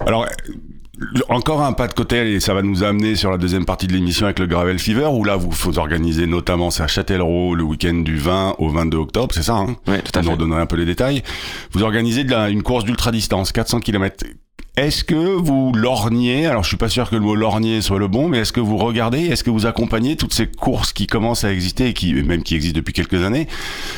Alors, 0.00 0.26
encore 1.28 1.62
un 1.62 1.72
pas 1.72 1.88
de 1.88 1.94
côté 1.94 2.32
et 2.34 2.40
ça 2.40 2.54
va 2.54 2.62
nous 2.62 2.84
amener 2.84 3.16
sur 3.16 3.30
la 3.30 3.38
deuxième 3.38 3.64
partie 3.64 3.86
de 3.86 3.92
l'émission 3.92 4.26
avec 4.26 4.38
le 4.38 4.46
Gravel 4.46 4.78
Fever 4.78 5.06
où 5.06 5.24
là 5.24 5.36
vous 5.36 5.50
faut 5.50 5.78
organiser 5.78 6.26
notamment 6.26 6.70
c'est 6.70 6.82
à 6.82 6.86
Châtellerault 6.86 7.54
le 7.54 7.64
week-end 7.64 7.94
du 7.94 8.18
20 8.18 8.56
au 8.58 8.68
22 8.68 8.98
octobre 8.98 9.34
c'est 9.34 9.42
ça 9.42 9.56
hein? 9.56 9.76
Oui 9.88 9.96
tout 10.04 10.12
à 10.14 10.18
fait. 10.18 10.20
Vous 10.20 10.26
nous 10.26 10.32
redonnerez 10.32 10.60
un 10.60 10.66
peu 10.66 10.76
les 10.76 10.84
détails. 10.84 11.22
Vous 11.72 11.82
organisez 11.82 12.24
de 12.24 12.30
la, 12.30 12.50
une 12.50 12.62
course 12.62 12.84
d'ultra 12.84 13.10
distance 13.10 13.52
400 13.52 13.80
km. 13.80 14.24
Est-ce 14.78 15.04
que 15.04 15.14
vous 15.14 15.70
lorgnez, 15.74 16.46
alors 16.46 16.62
je 16.62 16.68
suis 16.68 16.78
pas 16.78 16.88
sûr 16.88 17.10
que 17.10 17.14
le 17.14 17.20
mot 17.20 17.34
lorgner 17.34 17.82
soit 17.82 17.98
le 17.98 18.08
bon, 18.08 18.28
mais 18.28 18.38
est-ce 18.38 18.54
que 18.54 18.60
vous 18.60 18.78
regardez, 18.78 19.26
est-ce 19.26 19.44
que 19.44 19.50
vous 19.50 19.66
accompagnez 19.66 20.16
toutes 20.16 20.32
ces 20.32 20.46
courses 20.46 20.94
qui 20.94 21.06
commencent 21.06 21.44
à 21.44 21.52
exister 21.52 21.88
et 21.88 21.92
qui, 21.92 22.14
même 22.14 22.42
qui 22.42 22.54
existent 22.54 22.78
depuis 22.78 22.94
quelques 22.94 23.22
années, 23.22 23.48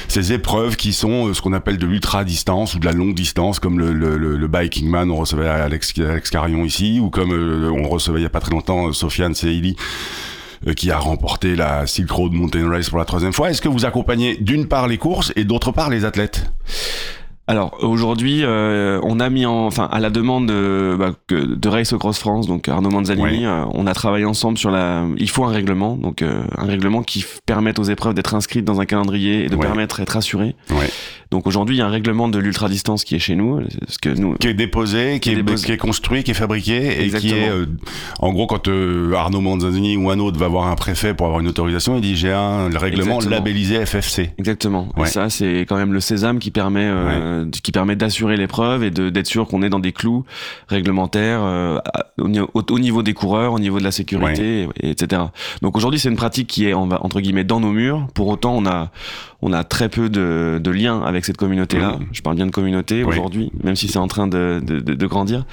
ces 0.09 0.33
épreuves 0.33 0.75
qui 0.75 0.93
sont 0.93 1.33
ce 1.33 1.41
qu'on 1.41 1.53
appelle 1.53 1.79
de 1.79 1.87
l'ultra 1.87 2.25
distance 2.25 2.75
ou 2.75 2.81
de 2.81 2.87
la 2.87 2.91
longue 2.91 3.15
distance, 3.15 3.61
comme 3.61 3.79
le, 3.79 3.93
le, 3.93 4.17
le, 4.17 4.49
Biking 4.49 4.89
Man, 4.89 5.13
on 5.13 5.17
recevait 5.17 5.47
Alex, 5.47 5.95
Alex 5.97 6.31
Carion 6.31 6.65
ici, 6.65 6.99
ou 6.99 7.09
comme 7.09 7.33
euh, 7.33 7.71
on 7.71 7.89
recevait 7.89 8.19
il 8.19 8.25
y 8.25 8.27
a 8.27 8.31
pas 8.31 8.41
très 8.41 8.51
longtemps 8.51 8.93
Sofiane 8.93 9.37
Seili 9.37 9.77
qui 10.75 10.91
a 10.91 10.99
remporté 10.99 11.55
la 11.55 11.87
Silk 11.87 12.11
Road 12.11 12.33
Mountain 12.33 12.69
Race 12.69 12.89
pour 12.89 12.99
la 12.99 13.05
troisième 13.05 13.33
fois. 13.33 13.51
Est-ce 13.51 13.63
que 13.63 13.69
vous 13.69 13.85
accompagnez 13.85 14.39
d'une 14.39 14.67
part 14.67 14.89
les 14.89 14.99
courses 14.99 15.33
et 15.37 15.45
d'autre 15.45 15.71
part 15.71 15.89
les 15.89 16.05
athlètes? 16.05 16.51
Alors 17.47 17.77
aujourd'hui, 17.83 18.41
euh, 18.43 19.01
on 19.03 19.21
a 19.21 19.29
mis 19.29 19.45
en, 19.45 19.67
enfin 19.67 19.87
à 19.93 20.01
la 20.01 20.09
demande 20.09 20.47
de, 20.47 20.97
bah, 20.99 21.13
de 21.29 21.69
Race 21.69 21.93
Cross 21.93 22.19
France, 22.19 22.47
donc 22.47 22.69
Arnaud 22.69 22.89
Manzanini, 22.89 23.41
ouais. 23.41 23.45
euh, 23.45 23.65
on 23.75 23.87
a 23.87 23.93
travaillé 23.93 24.25
ensemble 24.25 24.57
sur 24.57 24.71
la. 24.71 25.05
Il 25.19 25.29
faut 25.29 25.45
un 25.45 25.53
règlement, 25.53 25.97
donc 25.97 26.23
euh, 26.23 26.43
un 26.57 26.65
règlement 26.65 27.03
qui 27.03 27.23
permette 27.45 27.79
aux 27.79 27.85
épreuves 27.85 28.15
d'être 28.15 28.35
inscrites 28.35 28.65
dans 28.65 28.81
un 28.81 28.87
calendrier 28.87 29.45
et 29.45 29.49
de 29.49 29.57
ouais. 29.57 29.67
permettre 29.67 29.99
d'être 29.99 30.17
assurées. 30.17 30.57
Ouais. 30.71 30.89
Donc 31.31 31.47
aujourd'hui, 31.47 31.77
il 31.77 31.79
y 31.79 31.83
a 31.83 31.87
un 31.87 31.91
règlement 31.91 32.29
de 32.29 32.39
l'ultra 32.39 32.69
distance 32.69 33.05
qui 33.05 33.15
est 33.15 33.19
chez 33.19 33.35
nous, 33.37 33.61
ce 33.89 33.99
que 33.99 34.09
nous 34.11 34.35
qui 34.35 34.49
est 34.49 34.55
déposé, 34.55 35.21
qui, 35.21 35.31
est 35.31 35.37
déposé. 35.37 35.67
qui 35.67 35.73
est 35.73 35.77
construit, 35.77 36.23
qui 36.23 36.31
est 36.31 36.35
fabriqué 36.35 37.05
et 37.05 37.11
qui 37.11 37.31
est 37.33 37.49
euh, 37.49 37.67
en 38.21 38.33
gros 38.33 38.47
quand 38.47 38.69
euh, 38.69 39.13
Arnaud 39.15 39.41
Manzanini 39.41 39.97
ou 39.97 40.11
un 40.11 40.19
autre 40.19 40.39
va 40.39 40.49
voir 40.49 40.69
un 40.69 40.75
préfet 40.77 41.15
pour 41.15 41.27
avoir 41.27 41.41
une 41.41 41.49
autorisation, 41.49 41.97
il 41.97 42.03
dit 42.03 42.17
j'ai 42.17 42.33
un 42.33 42.69
règlement 42.71 43.17
Exactement. 43.17 43.31
labellisé 43.31 43.85
FFC. 43.85 44.31
Exactement. 44.39 44.89
Et 44.97 45.01
Ouais. 45.01 45.07
ça, 45.07 45.29
c'est 45.31 45.61
quand 45.69 45.77
même 45.77 45.93
le 45.93 46.01
sésame 46.01 46.39
qui 46.39 46.51
permet, 46.51 46.85
euh, 46.85 47.47
qui 47.63 47.73
permet 47.73 47.97
d'assurer 47.97 48.37
l'épreuve 48.37 48.85
et 48.85 48.91
d'être 48.91 49.27
sûr 49.27 49.47
qu'on 49.47 49.63
est 49.63 49.71
dans 49.71 49.81
des 49.81 49.93
clous 49.93 50.25
réglementaires 50.69 51.41
euh, 51.43 51.79
au, 52.19 52.29
au- 52.55 52.63
au 52.71 52.79
niveau 52.79 53.03
des 53.03 53.15
coureurs, 53.15 53.53
au 53.53 53.59
niveau 53.59 53.79
de 53.79 53.85
la 53.85 53.91
sécurité, 53.93 54.69
et- 54.83 54.91
etc. 54.91 55.23
Donc 55.63 55.77
aujourd'hui, 55.77 55.99
c'est 56.01 56.09
une 56.09 56.17
pratique 56.17 56.49
qui 56.49 56.67
est 56.69 56.75
en- 56.75 56.89
entre 56.91 57.21
guillemets 57.21 57.45
dans 57.45 57.61
nos 57.61 57.71
murs. 57.73 58.07
Pour 58.15 58.29
autant, 58.29 58.55
on 58.57 58.67
a 58.67 58.91
on 59.47 59.53
a 59.53 59.63
très 59.63 59.89
peu 59.91 60.09
de, 60.09 60.59
de 60.63 60.71
liens 60.71 61.03
avec 61.03 61.25
cette 61.27 61.37
communauté-là. 61.37 61.99
Je 62.13 62.23
parle 62.23 62.37
bien 62.37 62.47
de 62.47 62.51
communauté 62.51 63.05
Oui. 63.05 63.11
aujourd'hui, 63.13 63.53
même 63.63 63.77
si 63.77 63.89
c'est 63.89 63.99
en 63.99 64.09
train 64.09 64.27
de, 64.27 64.61
de, 64.65 64.81
de- 64.81 64.95
de 64.95 65.07
grandir. 65.07 65.45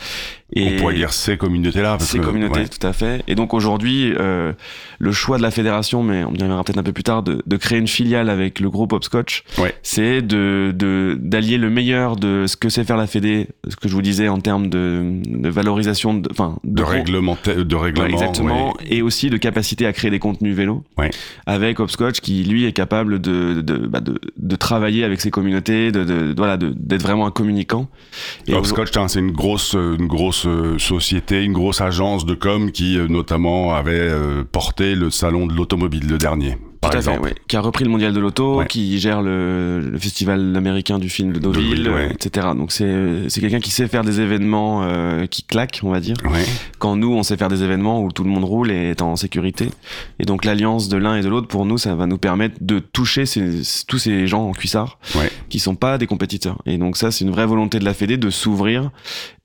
On 0.56 0.76
pourrait 0.78 0.96
dire 0.96 1.14
ces 1.14 1.38
communautés-là. 1.38 1.98
Ces 2.00 2.20
que- 2.20 2.24
communautés, 2.26 2.62
ouais. 2.62 2.68
tout 2.68 2.86
à 2.86 2.92
fait. 2.94 3.24
Et 3.28 3.36
donc 3.36 3.54
aujourd'hui, 3.54 4.14
euh, 4.18 4.52
le 5.00 5.12
choix 5.14 5.38
de 5.38 5.42
la 5.44 5.52
fédération, 5.52 6.04
mais 6.04 6.24
on 6.26 6.32
y 6.34 6.42
reviendra 6.42 6.64
peut-être 6.64 6.78
un 6.78 6.84
peu 6.84 6.92
plus 6.94 7.04
tard, 7.04 7.24
de, 7.24 7.42
de 7.46 7.58
créer 7.58 7.80
une 7.80 7.88
filiale 7.88 8.30
avec 8.30 8.60
le 8.60 8.70
groupe 8.70 8.92
Hopscotch, 8.94 9.44
Ouais. 9.58 9.74
c'est 9.84 10.22
de 10.22 10.74
de- 10.76 11.18
d'allier 11.22 11.58
le 11.58 11.70
meilleur 11.70 12.16
de 12.18 12.46
ce 12.48 12.56
que 12.58 12.68
sait 12.70 12.84
faire 12.84 12.98
la 12.98 13.08
Fédé, 13.08 13.48
ce 13.70 13.76
que 13.78 13.88
je 13.88 13.94
vous 13.94 14.02
disais 14.02 14.28
en 14.28 14.40
termes 14.40 14.68
de, 14.70 15.22
de 15.26 15.50
valorisation, 15.50 16.14
de, 16.16 16.28
enfin 16.32 16.58
de 16.66 16.84
règlement, 16.84 17.38
de 17.46 17.52
Ouais, 17.76 17.82
règlement. 17.82 18.08
exactement, 18.08 18.74
et 18.90 19.02
aussi 19.02 19.30
de 19.30 19.38
capacité 19.38 19.86
à 19.86 19.94
créer 19.94 20.12
des 20.12 20.20
contenus 20.20 20.56
vélo, 20.56 20.84
Ouais. 20.98 21.12
avec 21.46 21.80
Hopscotch 21.80 22.20
qui 22.20 22.44
lui 22.44 22.66
est 22.66 22.74
capable 22.74 23.20
de 23.22 23.62
de, 23.62 23.81
bah, 23.88 24.00
de, 24.00 24.20
de 24.38 24.56
travailler 24.56 25.04
avec 25.04 25.22
ses 25.22 25.32
communautés, 25.32 25.92
de, 25.92 26.04
de 26.04 26.34
voilà, 26.36 26.58
de- 26.58 26.74
d'être 26.76 27.02
vraiment 27.04 27.26
un 27.28 27.32
communicant. 27.32 27.90
Et 28.48 28.54
Hopscotch, 28.54 28.96
hein, 28.98 29.08
c'est 29.08 29.20
une 29.20 29.32
grosse, 29.32 29.74
une 29.74 30.08
grosse 30.08 30.46
euh, 30.46 30.78
société, 30.80 31.44
une 31.44 31.54
grosse 31.54 31.82
agence 31.82 32.26
de 32.26 32.34
com 32.36 32.72
qui 32.72 32.98
euh, 32.98 33.08
notamment 33.08 33.74
avait 33.74 33.92
euh, 34.00 34.44
porté 34.44 34.96
le 34.96 35.10
salon 35.10 35.48
de 35.48 35.54
l'automobile, 35.54 36.08
le 36.08 36.18
dernier, 36.18 36.58
par 36.82 36.90
Tout 36.92 36.98
à 36.98 37.00
exemple. 37.00 37.20
fait, 37.20 37.24
ouais. 37.26 37.36
Qui 37.48 37.56
a 37.58 37.62
repris 37.62 37.84
le 37.86 37.92
mondial 37.92 38.12
de 38.12 38.20
l'auto, 38.20 38.58
Ouais. 38.58 38.66
qui 38.68 39.00
gère 39.00 39.22
le, 39.22 39.80
le 39.80 39.98
festival 40.00 40.56
américain 40.56 40.98
du 40.98 41.10
film 41.10 41.32
de 41.32 41.40
Deauville, 41.40 41.88
ouais. 41.90 42.12
etc. 42.12 42.48
Donc 42.58 42.72
c'est 42.72 43.30
c'est 43.30 43.40
quelqu'un 43.40 43.60
qui 43.60 43.70
sait 43.72 43.88
faire 43.88 44.04
des 44.04 44.20
événements 44.20 44.82
euh, 44.84 45.28
qui 45.28 45.44
claquent, 45.44 45.80
on 45.84 45.92
va 45.92 46.00
dire. 46.00 46.16
Quand 46.80 46.96
nous, 46.96 47.14
on 47.14 47.22
sait 47.24 47.38
faire 47.38 47.50
des 47.50 47.62
événements 47.64 48.02
où 48.04 48.12
tout 48.12 48.24
le 48.24 48.30
monde 48.32 48.44
roule 48.46 48.72
et 48.72 48.90
est 48.90 49.02
en 49.04 49.16
sécurité. 49.16 49.70
Et 50.20 50.26
donc 50.26 50.44
l'alliance 50.44 50.90
de 50.90 50.98
l'un 50.98 51.16
et 51.16 51.22
de 51.22 51.30
l'autre, 51.30 51.48
pour 51.48 51.66
nous, 51.66 51.78
ça 51.78 51.94
va 51.94 52.08
nous 52.08 52.18
permettre 52.18 52.56
de 52.62 52.80
toucher 52.80 53.26
ces, 53.28 53.62
tous 53.88 54.00
ces 54.00 54.26
gens 54.26 54.48
en 54.48 54.52
cuissard 54.54 54.98
qui 55.50 55.60
sont 55.60 55.76
pas 55.76 55.98
des 56.00 56.08
compétiteurs. 56.08 56.62
Et 56.66 56.78
donc 56.80 56.98
ça, 56.98 57.12
c'est 57.12 57.24
une 57.26 57.32
vraie 57.32 57.46
volonté 57.46 57.78
de 57.78 57.86
la 57.86 57.94
Fédé 57.94 58.18
de 58.18 58.30
s'ouvrir 58.32 58.90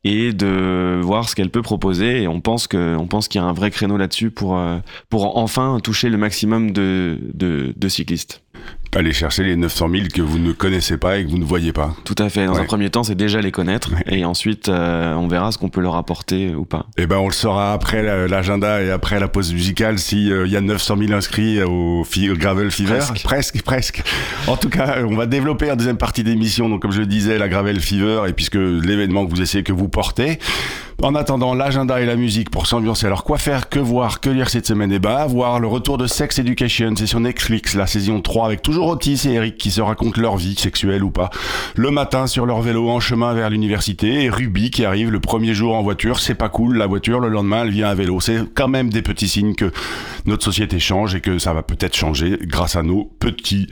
et 0.07 0.33
de 0.33 1.01
voir 1.03 1.29
ce 1.29 1.35
qu'elle 1.35 1.51
peut 1.51 1.63
proposer. 1.63 2.23
Et 2.23 2.29
on 2.29 2.41
pense 2.41 2.69
que, 2.69 2.97
pense 3.07 3.27
qu'il 3.29 3.41
y 3.41 3.45
a 3.45 3.47
un 3.47 3.53
vrai 3.53 3.71
créneau 3.71 3.97
là-dessus 3.97 4.31
pour 4.31 4.57
euh, 4.57 4.79
pour 5.11 5.37
enfin 5.37 5.79
toucher 5.83 6.09
le 6.09 6.17
maximum 6.17 6.71
de, 6.71 7.19
de 7.35 7.89
cyclistes. 7.89 8.43
Aller 8.97 9.13
chercher 9.13 9.43
les 9.43 9.57
900 9.57 9.91
000 9.91 10.05
que 10.15 10.23
vous 10.23 10.39
ne 10.39 10.53
connaissez 10.53 10.97
pas 10.97 11.19
et 11.19 11.25
que 11.27 11.31
vous 11.31 11.37
ne 11.37 11.45
voyez 11.45 11.71
pas. 11.73 11.95
Tout 12.05 12.15
à 12.19 12.31
fait. 12.31 12.47
Dans 12.47 12.55
Ouais. 12.55 12.61
un 12.61 12.65
premier 12.65 12.89
temps, 12.89 13.05
c'est 13.05 13.15
déjà 13.15 13.43
les 13.43 13.53
connaître, 13.53 13.93
Ouais. 13.93 14.19
et 14.19 14.25
ensuite, 14.25 14.71
euh, 14.71 15.13
on 15.17 15.29
verra 15.29 15.53
ce 15.53 15.59
qu'on 15.59 15.69
peut 15.69 15.83
leur 15.83 15.97
apporter 15.97 16.55
ou 16.55 16.65
pas. 16.65 16.87
Eh 16.97 17.07
ben, 17.07 17.19
on 17.19 17.27
le 17.29 17.35
saura 17.35 17.75
après 17.75 18.03
la- 18.03 18.27
l'agenda 18.27 18.83
et 18.83 18.91
après 18.91 19.21
la 19.21 19.29
pause 19.29 19.53
musicale 19.53 19.99
si 19.99 20.33
euh, 20.33 20.47
il 20.47 20.53
y 20.53 20.57
a 20.57 20.63
900 20.63 20.97
000 20.99 21.13
inscrits 21.13 21.63
au, 21.63 22.01
au 22.05 22.35
Gravel 22.39 22.71
Fever. 22.71 22.97
Presque. 22.97 23.23
presque, 23.23 23.63
presque. 23.63 24.03
En 24.47 24.57
tout 24.57 24.71
cas, 24.71 24.97
on 25.07 25.15
va 25.15 25.27
développer 25.27 25.71
en 25.71 25.77
deuxième 25.77 25.99
partie 25.99 26.25
d'émission. 26.25 26.71
Donc, 26.71 26.81
comme 26.81 26.93
je 26.93 27.01
le 27.01 27.07
disais, 27.07 27.37
la 27.37 27.49
Gravel 27.51 27.81
Fever 27.81 28.23
et 28.29 28.33
puisque 28.33 28.55
l'événement 28.57 29.27
que 29.27 29.31
vous 29.31 29.43
essayez 29.43 29.63
que 29.63 29.73
vous 29.75 29.89
portez. 29.91 30.39
En 31.03 31.15
attendant, 31.15 31.53
l'agenda 31.53 32.01
et 32.01 32.07
la 32.07 32.17
musique 32.17 32.49
pour 32.49 32.67
s'ambiancer. 32.67 33.05
Alors, 33.05 33.23
quoi 33.23 33.37
faire, 33.37 33.69
que 33.69 33.79
voir, 33.79 34.21
que 34.21 34.31
lire 34.31 34.49
cette 34.49 34.67
semaine? 34.67 34.91
Eh 34.93 34.99
ben, 34.99 35.27
voir 35.27 35.61
le 35.61 35.67
retour 35.67 35.99
de 35.99 36.07
Sex 36.07 36.39
Education. 36.39 36.95
C'est 36.97 37.07
sur 37.07 37.21
Netflix, 37.21 37.75
la 37.75 37.87
saison 37.87 38.23
3 38.23 38.47
avec 38.47 38.63
toujours 38.63 38.89
Otis 38.89 39.21
et 39.27 39.33
Eric 39.35 39.59
qui 39.59 39.71
se 39.71 39.83
racontent 39.83 40.19
leur 40.19 40.39
vie, 40.39 40.55
sexuelle 40.55 41.05
ou 41.05 41.11
pas. 41.11 41.29
Le 41.75 41.91
matin 41.91 42.27
sur 42.27 42.47
leur 42.47 42.63
vélo 42.63 42.89
en 42.89 42.99
chemin 42.99 43.35
vers 43.35 43.51
l'université 43.51 44.25
et 44.25 44.31
Ruby 44.31 44.71
qui 44.71 44.87
arrive 44.87 45.11
le 45.11 45.21
premier 45.21 45.53
jour 45.53 45.75
en 45.75 45.83
voiture. 45.83 46.19
C'est 46.19 46.35
pas 46.35 46.49
cool, 46.49 46.79
la 46.79 46.87
voiture. 46.87 47.21
Le 47.21 47.29
lendemain, 47.29 47.65
elle 47.65 47.71
vient 47.71 47.89
à 47.89 47.95
vélo. 47.95 48.19
C'est 48.21 48.39
quand 48.55 48.69
même 48.69 48.89
des 48.89 49.03
petits 49.03 49.29
signes 49.29 49.55
que 49.55 49.71
notre 50.25 50.45
société 50.45 50.79
change 50.79 51.15
et 51.15 51.21
que 51.21 51.39
ça 51.39 51.53
va 51.53 51.63
peut-être 51.63 51.95
changer 51.95 52.39
grâce 52.45 52.75
à 52.75 52.83
nos 52.83 53.05
petits. 53.05 53.69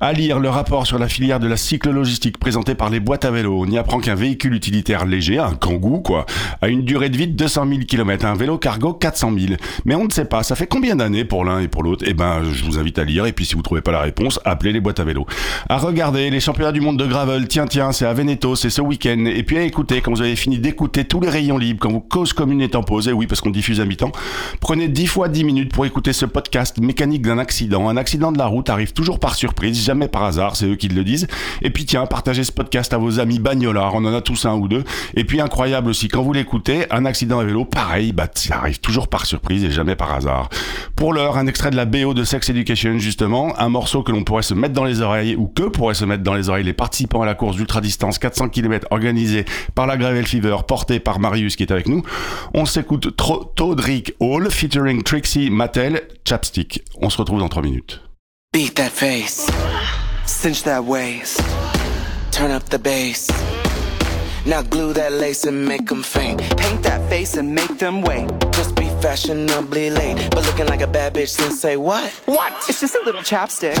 À 0.00 0.12
lire 0.12 0.38
le 0.38 0.48
rapport 0.48 0.86
sur 0.86 1.00
la 1.00 1.08
filière 1.08 1.40
de 1.40 1.48
la 1.48 1.56
cyclo-logistique 1.56 2.38
présenté 2.38 2.76
par 2.76 2.88
les 2.88 3.00
boîtes 3.00 3.24
à 3.24 3.32
vélo. 3.32 3.58
On 3.60 3.66
y 3.66 3.78
apprend 3.78 3.98
qu'un 3.98 4.14
véhicule 4.14 4.54
utilitaire 4.54 5.06
léger, 5.06 5.38
un 5.38 5.56
kangou 5.56 5.98
quoi, 5.98 6.24
une 6.68 6.82
durée 6.82 7.08
de 7.08 7.16
vie 7.16 7.26
de 7.26 7.32
200 7.32 7.66
000 7.68 7.80
km, 7.88 8.26
un 8.26 8.34
vélo 8.34 8.58
cargo 8.58 8.92
400 8.92 9.32
000. 9.38 9.54
Mais 9.84 9.94
on 9.94 10.04
ne 10.04 10.10
sait 10.10 10.24
pas, 10.24 10.42
ça 10.42 10.54
fait 10.54 10.66
combien 10.66 10.96
d'années 10.96 11.24
pour 11.24 11.44
l'un 11.44 11.60
et 11.60 11.68
pour 11.68 11.82
l'autre? 11.82 12.04
Eh 12.06 12.14
ben, 12.14 12.42
je 12.52 12.64
vous 12.64 12.78
invite 12.78 12.98
à 12.98 13.04
lire 13.04 13.26
et 13.26 13.32
puis 13.32 13.44
si 13.44 13.54
vous 13.54 13.62
trouvez 13.62 13.80
pas 13.80 13.92
la 13.92 14.00
réponse, 14.00 14.40
appelez 14.44 14.72
les 14.72 14.80
boîtes 14.80 15.00
à 15.00 15.04
vélo. 15.04 15.26
À 15.68 15.78
regarder 15.78 16.30
les 16.30 16.40
championnats 16.40 16.72
du 16.72 16.80
monde 16.80 16.98
de 16.98 17.06
gravel, 17.06 17.48
tiens 17.48 17.66
tiens, 17.66 17.92
c'est 17.92 18.06
à 18.06 18.12
Veneto, 18.12 18.56
c'est 18.56 18.70
ce 18.70 18.80
week-end. 18.80 19.24
Et 19.26 19.42
puis 19.42 19.58
à 19.58 19.62
écouter, 19.62 20.00
quand 20.00 20.12
vous 20.12 20.22
avez 20.22 20.36
fini 20.36 20.58
d'écouter 20.58 21.04
tous 21.04 21.20
les 21.20 21.28
rayons 21.28 21.58
libres, 21.58 21.80
quand 21.80 21.92
vos 21.92 22.00
causes 22.00 22.32
communes 22.32 22.60
est 22.60 22.74
en 22.74 22.82
pause, 22.82 23.08
oui 23.08 23.26
parce 23.26 23.40
qu'on 23.40 23.50
diffuse 23.50 23.80
à 23.80 23.84
mi-temps, 23.84 24.12
prenez 24.60 24.88
10 24.88 25.06
fois 25.06 25.28
10 25.28 25.44
minutes 25.44 25.72
pour 25.72 25.86
écouter 25.86 26.12
ce 26.12 26.26
podcast 26.26 26.78
mécanique 26.78 27.22
d'un 27.22 27.38
accident. 27.38 27.88
Un 27.88 27.96
accident 27.96 28.32
de 28.32 28.38
la 28.38 28.46
route 28.46 28.70
arrive 28.70 28.92
toujours 28.92 29.18
par 29.18 29.34
surprise, 29.34 29.82
jamais 29.84 30.08
par 30.08 30.24
hasard, 30.24 30.56
c'est 30.56 30.66
eux 30.66 30.76
qui 30.76 30.88
le 30.88 31.04
disent. 31.04 31.26
Et 31.62 31.70
puis 31.70 31.84
tiens, 31.84 32.06
partagez 32.06 32.44
ce 32.44 32.52
podcast 32.52 32.92
à 32.92 32.98
vos 32.98 33.20
amis 33.20 33.38
bagnolards, 33.38 33.94
on 33.94 34.04
en 34.04 34.14
a 34.14 34.20
tous 34.20 34.46
un 34.46 34.54
ou 34.54 34.68
deux. 34.68 34.84
Et 35.14 35.24
puis 35.24 35.40
incroyable 35.40 35.90
aussi, 35.90 36.08
quand 36.08 36.22
vous 36.22 36.32
l'écoutez, 36.32 36.57
un 36.90 37.04
accident 37.04 37.38
à 37.38 37.44
vélo, 37.44 37.64
pareil, 37.64 38.12
bah 38.12 38.28
ça 38.34 38.56
arrive 38.58 38.80
toujours 38.80 39.08
par 39.08 39.26
surprise 39.26 39.64
et 39.64 39.70
jamais 39.70 39.96
par 39.96 40.12
hasard. 40.12 40.48
Pour 40.96 41.12
l'heure, 41.12 41.36
un 41.36 41.46
extrait 41.46 41.70
de 41.70 41.76
la 41.76 41.84
BO 41.84 42.14
de 42.14 42.24
Sex 42.24 42.48
Education 42.50 42.98
justement, 42.98 43.58
un 43.58 43.68
morceau 43.68 44.02
que 44.02 44.12
l'on 44.12 44.24
pourrait 44.24 44.42
se 44.42 44.54
mettre 44.54 44.74
dans 44.74 44.84
les 44.84 45.00
oreilles 45.00 45.36
ou 45.36 45.46
que 45.46 45.64
pourraient 45.64 45.94
se 45.94 46.04
mettre 46.04 46.22
dans 46.22 46.34
les 46.34 46.48
oreilles 46.48 46.64
les 46.64 46.72
participants 46.72 47.22
à 47.22 47.26
la 47.26 47.34
course 47.34 47.56
d'ultra 47.56 47.80
distance 47.80 48.18
400 48.18 48.48
km 48.48 48.86
organisée 48.90 49.44
par 49.74 49.86
la 49.86 49.96
Gravel 49.96 50.26
Fever, 50.26 50.56
portée 50.66 51.00
par 51.00 51.20
Marius 51.20 51.56
qui 51.56 51.62
est 51.62 51.72
avec 51.72 51.88
nous. 51.88 52.02
On 52.54 52.66
s'écoute 52.66 53.16
Todrick 53.54 54.14
Hall 54.20 54.50
featuring 54.50 55.02
Trixie 55.02 55.50
Mattel, 55.50 56.02
Chapstick. 56.26 56.82
On 57.00 57.10
se 57.10 57.18
retrouve 57.18 57.40
dans 57.40 57.48
3 57.48 57.62
minutes. 57.62 58.00
Beat 58.52 58.74
that 58.76 58.90
face, 58.90 59.46
cinch 60.26 60.62
that 60.62 60.82
waist, 60.82 61.40
turn 62.32 62.50
up 62.50 62.64
the 62.70 62.78
bass. 62.78 63.28
Now 64.48 64.62
glue 64.62 64.94
that 64.94 65.12
lace 65.12 65.44
and 65.44 65.68
make 65.68 65.86
them 65.88 66.02
faint. 66.02 66.40
Paint 66.56 66.82
that 66.84 67.06
face 67.10 67.36
and 67.36 67.54
make 67.54 67.78
them 67.78 68.00
wait. 68.00 68.26
Just 68.52 68.74
be 68.76 68.88
fashionably 69.02 69.90
late, 69.90 70.16
but 70.30 70.46
looking 70.46 70.64
like 70.66 70.80
a 70.80 70.86
bad 70.86 71.12
bitch. 71.12 71.36
Then 71.36 71.50
say 71.52 71.76
what? 71.76 72.10
What? 72.24 72.54
It's 72.66 72.80
just 72.80 72.94
a 72.94 73.02
little 73.04 73.20
chapstick. 73.20 73.74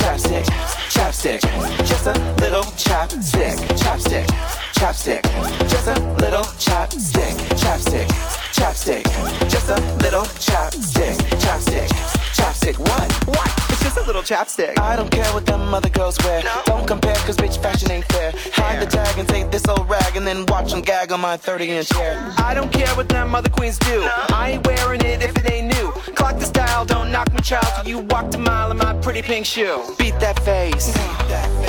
Chapstick, 0.00 0.44
chapstick, 0.88 1.40
just 1.86 2.06
a 2.06 2.14
little 2.40 2.62
chapstick, 2.72 3.54
chapstick, 3.76 4.26
chapstick, 4.72 5.22
just 5.68 5.88
a 5.88 6.00
little 6.16 6.44
chapstick, 6.56 7.34
chapstick, 7.60 8.08
chapstick, 8.56 9.04
just 9.50 9.68
a 9.68 9.78
little 9.98 10.24
chapstick, 10.40 11.16
chapstick, 11.44 11.88
chapstick. 12.32 12.78
What? 12.78 13.12
What? 13.28 13.50
It's 13.68 13.82
just 13.82 13.98
a 13.98 14.06
little 14.06 14.22
chapstick. 14.22 14.78
I 14.78 14.96
don't 14.96 15.10
care 15.10 15.30
what 15.34 15.44
them 15.44 15.74
other 15.74 15.90
girls 15.90 16.16
wear. 16.24 16.42
Don't 16.64 16.86
compare, 16.86 17.14
cause 17.26 17.36
bitch 17.36 17.60
fashion 17.62 17.90
ain't 17.90 18.06
fair. 18.06 18.32
Hide 18.54 18.80
the 18.80 18.86
tag 18.86 19.18
and 19.18 19.28
take 19.28 19.50
this 19.50 19.68
old 19.68 19.86
rag 20.14 20.16
and 20.16 20.26
then 20.26 20.46
watch 20.46 20.72
them 20.72 20.80
gag 20.80 21.12
on 21.12 21.20
my 21.20 21.36
30 21.36 21.70
inch 21.70 21.92
hair. 21.92 22.32
I 22.38 22.54
don't 22.54 22.72
care 22.72 22.88
what 22.96 23.08
them 23.08 23.34
other 23.34 23.50
queens 23.50 23.78
do. 23.78 24.06
I 24.30 24.52
ain't 24.52 24.66
wearing 24.66 25.00
it 25.00 25.22
if 25.22 25.36
it 25.36 25.50
ain't 25.50 25.68
new. 25.76 25.90
Clock 26.14 26.38
the 26.38 26.44
style, 26.44 26.84
don't 26.84 27.10
knock 27.10 27.32
me 27.32 27.40
child 27.40 27.66
till 27.76 27.88
you 27.88 27.98
walked 27.98 28.34
a 28.34 28.38
mile 28.38 28.70
in 28.70 28.78
my 28.78 28.94
pretty 29.02 29.22
pink 29.22 29.46
shoe. 29.46 29.82
Beat 29.98 30.18
that 30.20 30.38
face, 30.40 30.94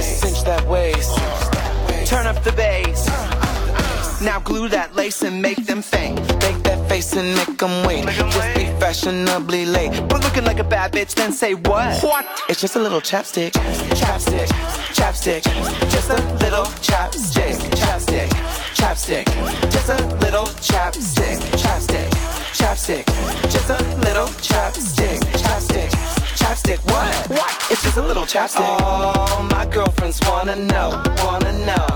cinch 0.02 0.44
that 0.44 0.66
waist, 0.68 1.16
Turn 2.06 2.28
up 2.28 2.44
the 2.44 2.52
bass. 2.52 3.08
Uh, 3.08 3.14
uh, 3.14 3.78
uh. 3.78 4.24
Now 4.24 4.40
glue 4.40 4.70
that 4.70 4.96
lace 4.96 5.22
and 5.24 5.42
make 5.42 5.66
them 5.66 5.82
faint. 5.82 6.20
make 6.20 6.62
that 6.64 6.65
face 6.96 7.16
and 7.18 7.36
make 7.36 7.58
them 7.58 7.86
wait. 7.86 8.06
Just 8.06 8.56
be 8.56 8.66
fashionably 8.80 9.66
late. 9.66 9.92
But 10.08 10.24
looking 10.24 10.46
like 10.46 10.60
a 10.60 10.64
bad 10.64 10.94
bitch, 10.94 11.14
then 11.16 11.32
say 11.32 11.54
what? 11.54 12.02
What? 12.02 12.26
It's 12.50 12.62
just 12.62 12.76
a 12.76 12.80
little 12.80 13.02
chapstick, 13.02 13.52
chapstick, 14.02 14.48
chapstick, 14.98 15.44
just 15.96 16.10
a 16.10 16.20
little 16.44 16.68
chapstick, 16.88 17.56
chapstick, 17.82 18.30
chapstick, 18.80 19.26
just 19.76 19.90
a 19.90 19.98
little 20.24 20.48
chapstick, 20.70 21.38
chapstick, 21.64 22.10
chapstick, 22.60 23.06
just 23.54 23.70
a 23.70 23.80
little 24.06 24.30
chapstick, 24.50 25.20
chapstick, 25.44 25.92
chapstick. 26.40 26.80
What? 26.92 27.30
What? 27.38 27.72
It's 27.72 27.84
just 27.84 27.98
a 27.98 28.06
little 28.10 28.24
chapstick. 28.24 28.82
All 28.82 29.44
my 29.44 29.66
girlfriends 29.66 30.20
wanna 30.28 30.56
know, 30.56 31.04
wanna 31.26 31.54
know 31.66 31.88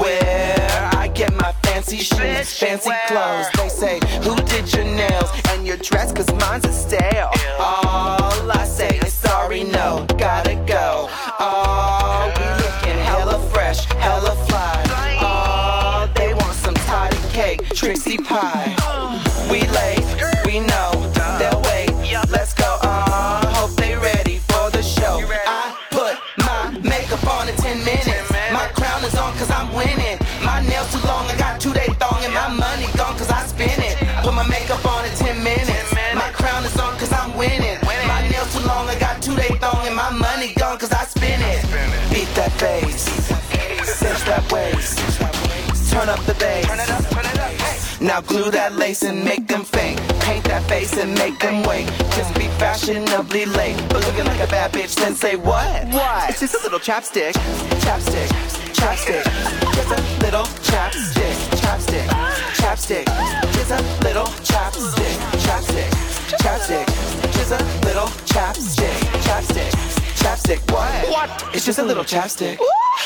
where 0.00 0.90
I 0.94 1.08
get 1.08 1.34
my 1.34 1.52
fancy 1.82 1.98
shoes, 1.98 2.58
fancy 2.58 2.90
clothes. 3.06 3.46
They 3.58 3.68
say, 3.68 4.00
Who 4.22 4.34
did 4.44 4.72
your 4.72 4.84
nails 4.84 5.30
and 5.50 5.66
your 5.66 5.76
dress? 5.76 6.10
Cause 6.10 6.32
mine's 6.40 6.64
a 6.64 6.72
stale. 6.72 7.30
All 7.58 8.50
I 8.50 8.64
say 8.64 8.98
is 8.98 9.12
sorry, 9.12 9.64
no, 9.64 10.06
gotta 10.16 10.54
go. 10.66 11.08
Oh, 11.38 12.32
we 12.36 12.46
looking 12.64 12.98
hella 13.04 13.38
fresh. 13.50 13.84
hella 13.84 14.34
fly. 14.46 14.84
Oh, 15.20 16.10
they 16.14 16.32
want 16.32 16.54
some 16.54 16.74
toddy 16.86 17.18
cake, 17.30 17.68
Trixie 17.74 18.18
pie. 18.18 18.75
Thong 39.70 39.86
and 39.86 39.96
my 39.96 40.10
money 40.10 40.52
gone 40.54 40.78
cause 40.78 40.92
I 40.92 41.04
spin 41.04 41.40
it. 41.52 41.62
Beat 42.12 42.30
that 42.38 42.52
bass, 42.60 43.02
cinch 43.98 44.22
that 44.30 44.44
waist, 44.52 44.98
turn 45.90 46.08
up 46.08 46.22
the 46.24 46.34
bass. 46.34 48.00
Now 48.00 48.20
glue 48.20 48.50
that 48.50 48.74
lace 48.74 49.02
and 49.02 49.24
make 49.24 49.48
them 49.48 49.64
faint. 49.64 49.98
Paint 50.20 50.44
that 50.44 50.62
face 50.68 50.96
and 50.98 51.14
make 51.14 51.38
them 51.40 51.62
wait. 51.64 51.86
Just 52.16 52.34
be 52.34 52.46
fashionably 52.60 53.46
late. 53.46 53.76
But 53.88 54.04
looking 54.06 54.26
like 54.26 54.40
a 54.40 54.46
bad 54.46 54.70
bitch, 54.72 54.94
then 54.96 55.14
say 55.14 55.34
what? 55.34 55.88
What? 55.88 56.30
It's 56.30 56.40
just 56.40 56.54
a 56.54 56.62
little 56.62 56.78
chapstick. 56.78 57.32
Chapstick. 57.84 58.28
Chapstick. 58.78 59.24
Just 59.76 59.90
a 59.96 60.00
little 60.24 60.46
chapstick. 60.68 61.36
Chapstick. 61.62 62.06
Chapstick. 62.60 63.06
Just 63.56 63.70
a 63.72 63.80
little 64.04 64.28
chapstick. 64.50 65.16
Chapstick. 65.46 65.90
Chapstick. 66.42 66.86
Just 67.32 67.52
a 67.52 67.60
little 67.86 68.08
chapstick. 68.28 68.36
Chapstick. 68.36 69.05
Chapstick. 70.46 70.70
What? 70.70 71.10
What? 71.10 71.54
It's 71.56 71.66
just 71.66 71.80
a 71.80 71.82
little 71.82 72.04
chapstick. 72.04 72.58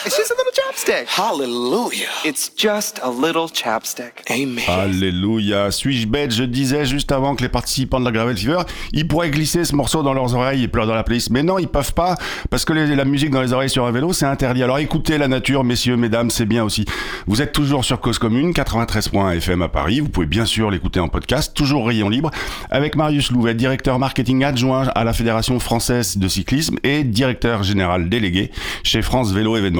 It's 0.06 0.16
just 0.16 0.30
a 0.30 0.34
little 0.34 0.52
chapstick. 0.54 1.08
Hallelujah. 1.08 2.08
It's 2.24 2.50
just 2.56 3.00
a 3.02 3.10
little 3.10 3.48
chapstick. 3.52 4.22
Amen. 4.30 4.64
Alléluia. 4.68 5.70
Suis-je 5.70 6.06
bête? 6.06 6.30
Je 6.32 6.44
disais 6.44 6.86
juste 6.86 7.12
avant 7.12 7.34
que 7.34 7.42
les 7.42 7.48
participants 7.48 8.00
de 8.00 8.04
la 8.06 8.12
Gravel 8.12 8.36
Fever, 8.36 8.60
ils 8.92 9.06
pourraient 9.06 9.30
glisser 9.30 9.64
ce 9.64 9.74
morceau 9.74 10.02
dans 10.02 10.14
leurs 10.14 10.34
oreilles 10.34 10.62
et 10.64 10.68
pleurer 10.68 10.86
dans 10.86 10.94
la 10.94 11.02
playlist. 11.02 11.30
Mais 11.30 11.42
non, 11.42 11.58
ils 11.58 11.68
peuvent 11.68 11.92
pas, 11.92 12.14
parce 12.50 12.64
que 12.64 12.72
les- 12.72 12.94
la 12.94 13.04
musique 13.04 13.30
dans 13.30 13.42
les 13.42 13.52
oreilles 13.52 13.68
sur 13.68 13.84
un 13.84 13.90
vélo, 13.90 14.12
c'est 14.12 14.26
interdit. 14.26 14.62
Alors 14.62 14.78
écoutez 14.78 15.18
la 15.18 15.28
nature, 15.28 15.64
messieurs, 15.64 15.96
mesdames, 15.96 16.30
c'est 16.30 16.46
bien 16.46 16.64
aussi. 16.64 16.84
Vous 17.26 17.42
êtes 17.42 17.52
toujours 17.52 17.84
sur 17.84 18.00
Cause 18.00 18.18
Commune, 18.18 18.52
93.1 18.54 19.32
FM 19.32 19.60
à 19.62 19.68
Paris. 19.68 20.00
Vous 20.00 20.08
pouvez 20.08 20.26
bien 20.26 20.46
sûr 20.46 20.70
l'écouter 20.70 21.00
en 21.00 21.08
podcast, 21.08 21.52
toujours 21.54 21.86
rayon 21.86 22.08
libre, 22.08 22.30
avec 22.70 22.96
Marius 22.96 23.30
Louvet, 23.32 23.54
directeur 23.54 23.98
marketing 23.98 24.44
adjoint 24.44 24.86
à 24.94 25.04
la 25.04 25.12
Fédération 25.12 25.58
française 25.60 26.16
de 26.16 26.28
cyclisme 26.28 26.76
et 26.84 27.02
directeur 27.04 27.64
général 27.64 28.08
délégué 28.08 28.50
chez 28.82 29.02
France 29.02 29.32
Vélo 29.32 29.56
Événements. 29.56 29.79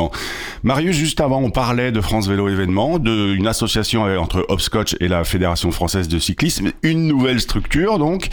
Marius, 0.62 0.97
juste 0.97 1.21
avant, 1.21 1.40
on 1.42 1.50
parlait 1.50 1.92
de 1.92 2.00
France 2.00 2.28
Vélo 2.28 2.49
Événements, 2.49 2.99
d'une 2.99 3.47
association 3.47 4.02
entre 4.19 4.45
Hopscotch 4.49 4.97
et 5.00 5.09
la 5.09 5.25
Fédération 5.25 5.71
française 5.71 6.09
de 6.09 6.19
cyclisme, 6.19 6.73
une 6.83 7.07
nouvelle 7.07 7.40
structure 7.40 7.99
donc 7.99 8.28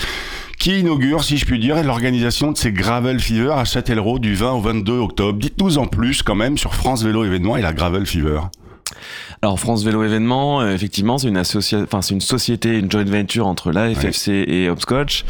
qui 0.57 0.79
inaugure, 0.79 1.23
si 1.23 1.37
je 1.37 1.45
puis 1.45 1.59
dire, 1.59 1.81
l'organisation 1.83 2.51
de 2.51 2.57
ces 2.57 2.71
Gravel 2.71 3.19
Fever 3.19 3.53
à 3.55 3.63
Châtellerault 3.63 4.19
du 4.19 4.33
20 4.33 4.53
au 4.53 4.61
22 4.61 4.93
octobre. 4.99 5.39
Dites-nous 5.39 5.77
en 5.77 5.85
plus 5.85 6.23
quand 6.23 6.35
même 6.35 6.57
sur 6.57 6.73
France 6.73 7.03
Vélo 7.03 7.23
Événements 7.23 7.57
et 7.57 7.61
la 7.61 7.73
Gravel 7.73 8.05
Fever. 8.05 8.39
Alors 9.41 9.59
France 9.59 9.83
Vélo 9.83 10.03
Événement, 10.03 10.61
euh, 10.61 10.73
effectivement, 10.73 11.17
c'est 11.17 11.27
une 11.27 11.37
enfin 11.37 12.01
c'est 12.01 12.13
une 12.13 12.21
société, 12.21 12.79
une 12.79 12.91
joint 12.91 13.03
venture 13.03 13.47
entre 13.47 13.71
la 13.71 13.93
FFC 13.93 14.45
et 14.47 14.69
Hopscotch. 14.69 15.25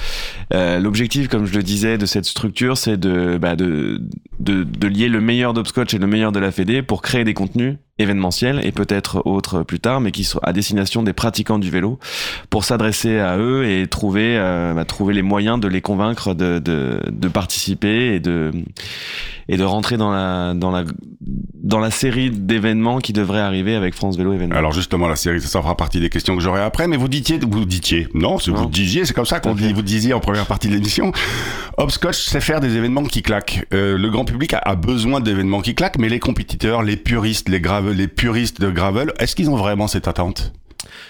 Euh, 0.53 0.79
L'objectif, 0.79 1.27
comme 1.27 1.45
je 1.45 1.53
le 1.53 1.63
disais, 1.63 1.97
de 1.97 2.05
cette 2.05 2.25
structure, 2.25 2.77
c'est 2.77 2.97
de, 2.97 3.37
bah, 3.37 3.55
de, 3.55 4.01
de 4.39 4.63
de 4.63 4.87
lier 4.87 5.09
le 5.09 5.19
meilleur 5.19 5.53
d'Hopscotch 5.53 5.93
et 5.93 5.97
le 5.97 6.07
meilleur 6.07 6.31
de 6.31 6.39
la 6.39 6.51
Fédé 6.51 6.81
pour 6.81 7.01
créer 7.01 7.25
des 7.25 7.33
contenus 7.33 7.77
événementiels 7.99 8.61
et 8.63 8.71
peut-être 8.71 9.21
autres 9.25 9.63
plus 9.63 9.79
tard, 9.79 10.01
mais 10.01 10.11
qui 10.11 10.23
sont 10.23 10.39
à 10.43 10.53
destination 10.53 11.03
des 11.03 11.13
pratiquants 11.13 11.59
du 11.59 11.69
vélo, 11.69 11.99
pour 12.49 12.63
s'adresser 12.63 13.19
à 13.19 13.37
eux 13.37 13.65
et 13.67 13.87
trouver 13.87 14.37
euh, 14.37 14.73
bah, 14.73 14.85
trouver 14.85 15.13
les 15.13 15.21
moyens 15.23 15.59
de 15.59 15.67
les 15.67 15.81
convaincre 15.81 16.33
de 16.33 16.59
de, 16.59 17.01
de 17.09 17.27
participer 17.27 18.15
et 18.15 18.19
de 18.19 18.51
et 19.49 19.57
de 19.57 19.63
rentrer 19.63 19.97
dans 19.97 20.11
la 20.11 20.53
dans 20.53 20.71
la 20.71 20.83
dans 21.21 21.79
la 21.79 21.91
série 21.91 22.29
d'événements 22.29 22.99
qui 22.99 23.13
devrait 23.13 23.39
arriver 23.41 23.75
avec 23.75 23.93
France 23.93 24.17
Vélo 24.17 24.31
Événements. 24.33 24.55
Alors 24.55 24.71
justement, 24.71 25.07
la 25.07 25.15
série, 25.17 25.41
ça 25.41 25.61
fera 25.61 25.75
partie 25.75 25.99
des 25.99 26.09
questions 26.09 26.35
que 26.35 26.41
j'aurai 26.41 26.61
après, 26.61 26.87
mais 26.87 26.95
vous 26.95 27.07
disiez, 27.09 27.39
vous 27.39 27.65
disiez, 27.65 28.07
non, 28.13 28.37
c'est 28.39 28.51
vous 28.51 28.63
Non. 28.63 28.69
disiez, 28.69 29.03
c'est 29.05 29.13
comme 29.13 29.25
ça 29.25 29.39
qu'on 29.41 29.53
dit, 29.55 29.73
vous 29.73 29.81
disiez 29.81 30.13
en 30.13 30.19
première 30.21 30.45
partie 30.45 30.67
de 30.69 30.73
l'émission, 30.73 31.11
Hopscotch 31.77 32.17
sait 32.17 32.39
faire 32.41 32.59
des 32.61 32.75
événements 32.77 33.03
qui 33.03 33.21
claquent. 33.21 33.65
Euh, 33.73 33.97
le 33.97 34.09
grand 34.09 34.23
public 34.25 34.53
a, 34.53 34.59
a 34.59 34.75
besoin 34.75 35.19
d'événements 35.19 35.61
qui 35.61 35.75
claquent, 35.75 35.97
mais 35.99 36.09
les 36.09 36.19
compétiteurs, 36.19 36.83
les 36.83 36.95
puristes, 36.95 37.49
les 37.49 37.59
gravel, 37.59 37.86
les 37.91 38.07
puristes 38.07 38.61
de 38.61 38.69
gravel, 38.69 39.13
est-ce 39.19 39.35
qu'ils 39.35 39.49
ont 39.49 39.55
vraiment 39.55 39.87
cette 39.87 40.07
attente? 40.07 40.53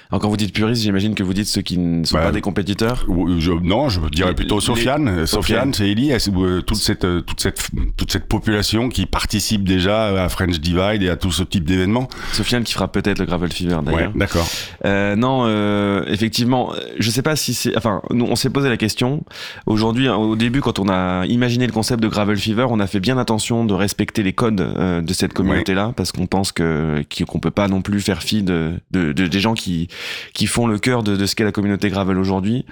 Alors 0.10 0.22
quand 0.22 0.30
vous 0.30 0.38
dites 0.38 0.54
puristes, 0.54 0.84
j'imagine 0.84 1.16
que 1.16 1.24
vous 1.24 1.34
dites 1.34 1.48
ceux 1.48 1.62
qui 1.62 1.78
ne 1.78 2.04
sont 2.06 2.16
Bah, 2.16 2.24
pas 2.26 2.32
des 2.32 2.42
compétiteurs. 2.42 3.06
Je, 3.40 3.52
non, 3.52 3.90
je 3.90 4.00
dirais 4.10 4.34
plutôt 4.34 4.56
les- 4.60 4.62
Sofiane. 4.66 5.08
Euh, 5.10 5.26
Sofiane, 5.26 5.70
Ok. 5.70 5.76
c'est 5.76 5.90
Eli, 5.90 6.12
euh, 6.14 6.62
toute 6.62 6.78
cette 6.78 7.04
euh, 7.04 7.22
toute 7.22 7.42
cette 7.42 7.62
toute 7.98 8.12
cette 8.12 8.28
population 8.28 8.88
qui 8.90 9.06
participe 9.06 9.64
déjà 9.66 10.24
à 10.24 10.30
French 10.30 10.60
Divide 10.60 11.04
et 11.04 11.10
à 11.10 11.18
tout 11.18 11.32
ce 11.32 11.44
type 11.44 11.66
d'événements. 11.66 12.08
Sofiane 12.32 12.64
qui 12.64 12.74
fera 12.74 12.88
peut-être 12.92 13.20
le 13.20 13.26
Gravel 13.26 13.52
Fever 13.52 13.76
Ouais, 13.76 13.82
d'ailleurs. 13.84 14.12
d'accord. 14.16 14.48
Euh, 14.86 15.16
non, 15.16 15.44
euh, 15.46 16.04
effectivement, 16.08 16.74
euh, 16.74 16.78
je 17.00 17.10
sais 17.12 17.22
pas 17.22 17.36
si 17.36 17.54
c'est. 17.54 17.76
Enfin, 17.78 18.02
nous, 18.12 18.26
on 18.26 18.36
s'est 18.36 18.50
posé 18.50 18.70
la 18.70 18.78
question. 18.78 19.24
Aujourd'hui, 19.66 20.08
hein, 20.08 20.16
au 20.16 20.36
début, 20.36 20.62
quand 20.62 20.80
on 20.80 20.88
a 20.90 21.26
imaginé 21.26 21.66
le 21.68 21.74
concept 21.74 22.02
de 22.02 22.08
Gravel 22.08 22.38
Fever, 22.38 22.68
on 22.70 22.80
a 22.80 22.88
fait 22.88 23.00
bien 23.02 23.18
attention 23.18 23.66
de 23.66 23.74
respecter 23.74 24.24
les 24.24 24.34
codes 24.34 24.62
euh, 24.62 25.02
de 25.02 25.14
cette 25.14 25.34
communauté-là, 25.34 25.92
parce 25.98 26.12
qu'on 26.12 26.28
pense 26.28 26.52
que 26.52 27.04
qu'on 27.28 27.40
peut 27.40 27.52
pas 27.52 27.68
non 27.68 27.82
plus 27.82 28.00
faire 28.00 28.24
fi 28.24 28.42
de, 28.44 28.74
de, 28.92 29.12
de- 29.12 29.28
des 29.28 29.40
gens 29.40 29.54
qui 29.54 29.90
qui 30.34 30.48
font 30.48 30.68
le 30.68 30.80
cœur 30.80 31.04
de, 31.04 31.26
ce 31.26 31.36
qu'est 31.36 31.44
la 31.44 31.52
communauté 31.52 31.90
Gravel 31.90 32.18
aujourd'hui. 32.18 32.66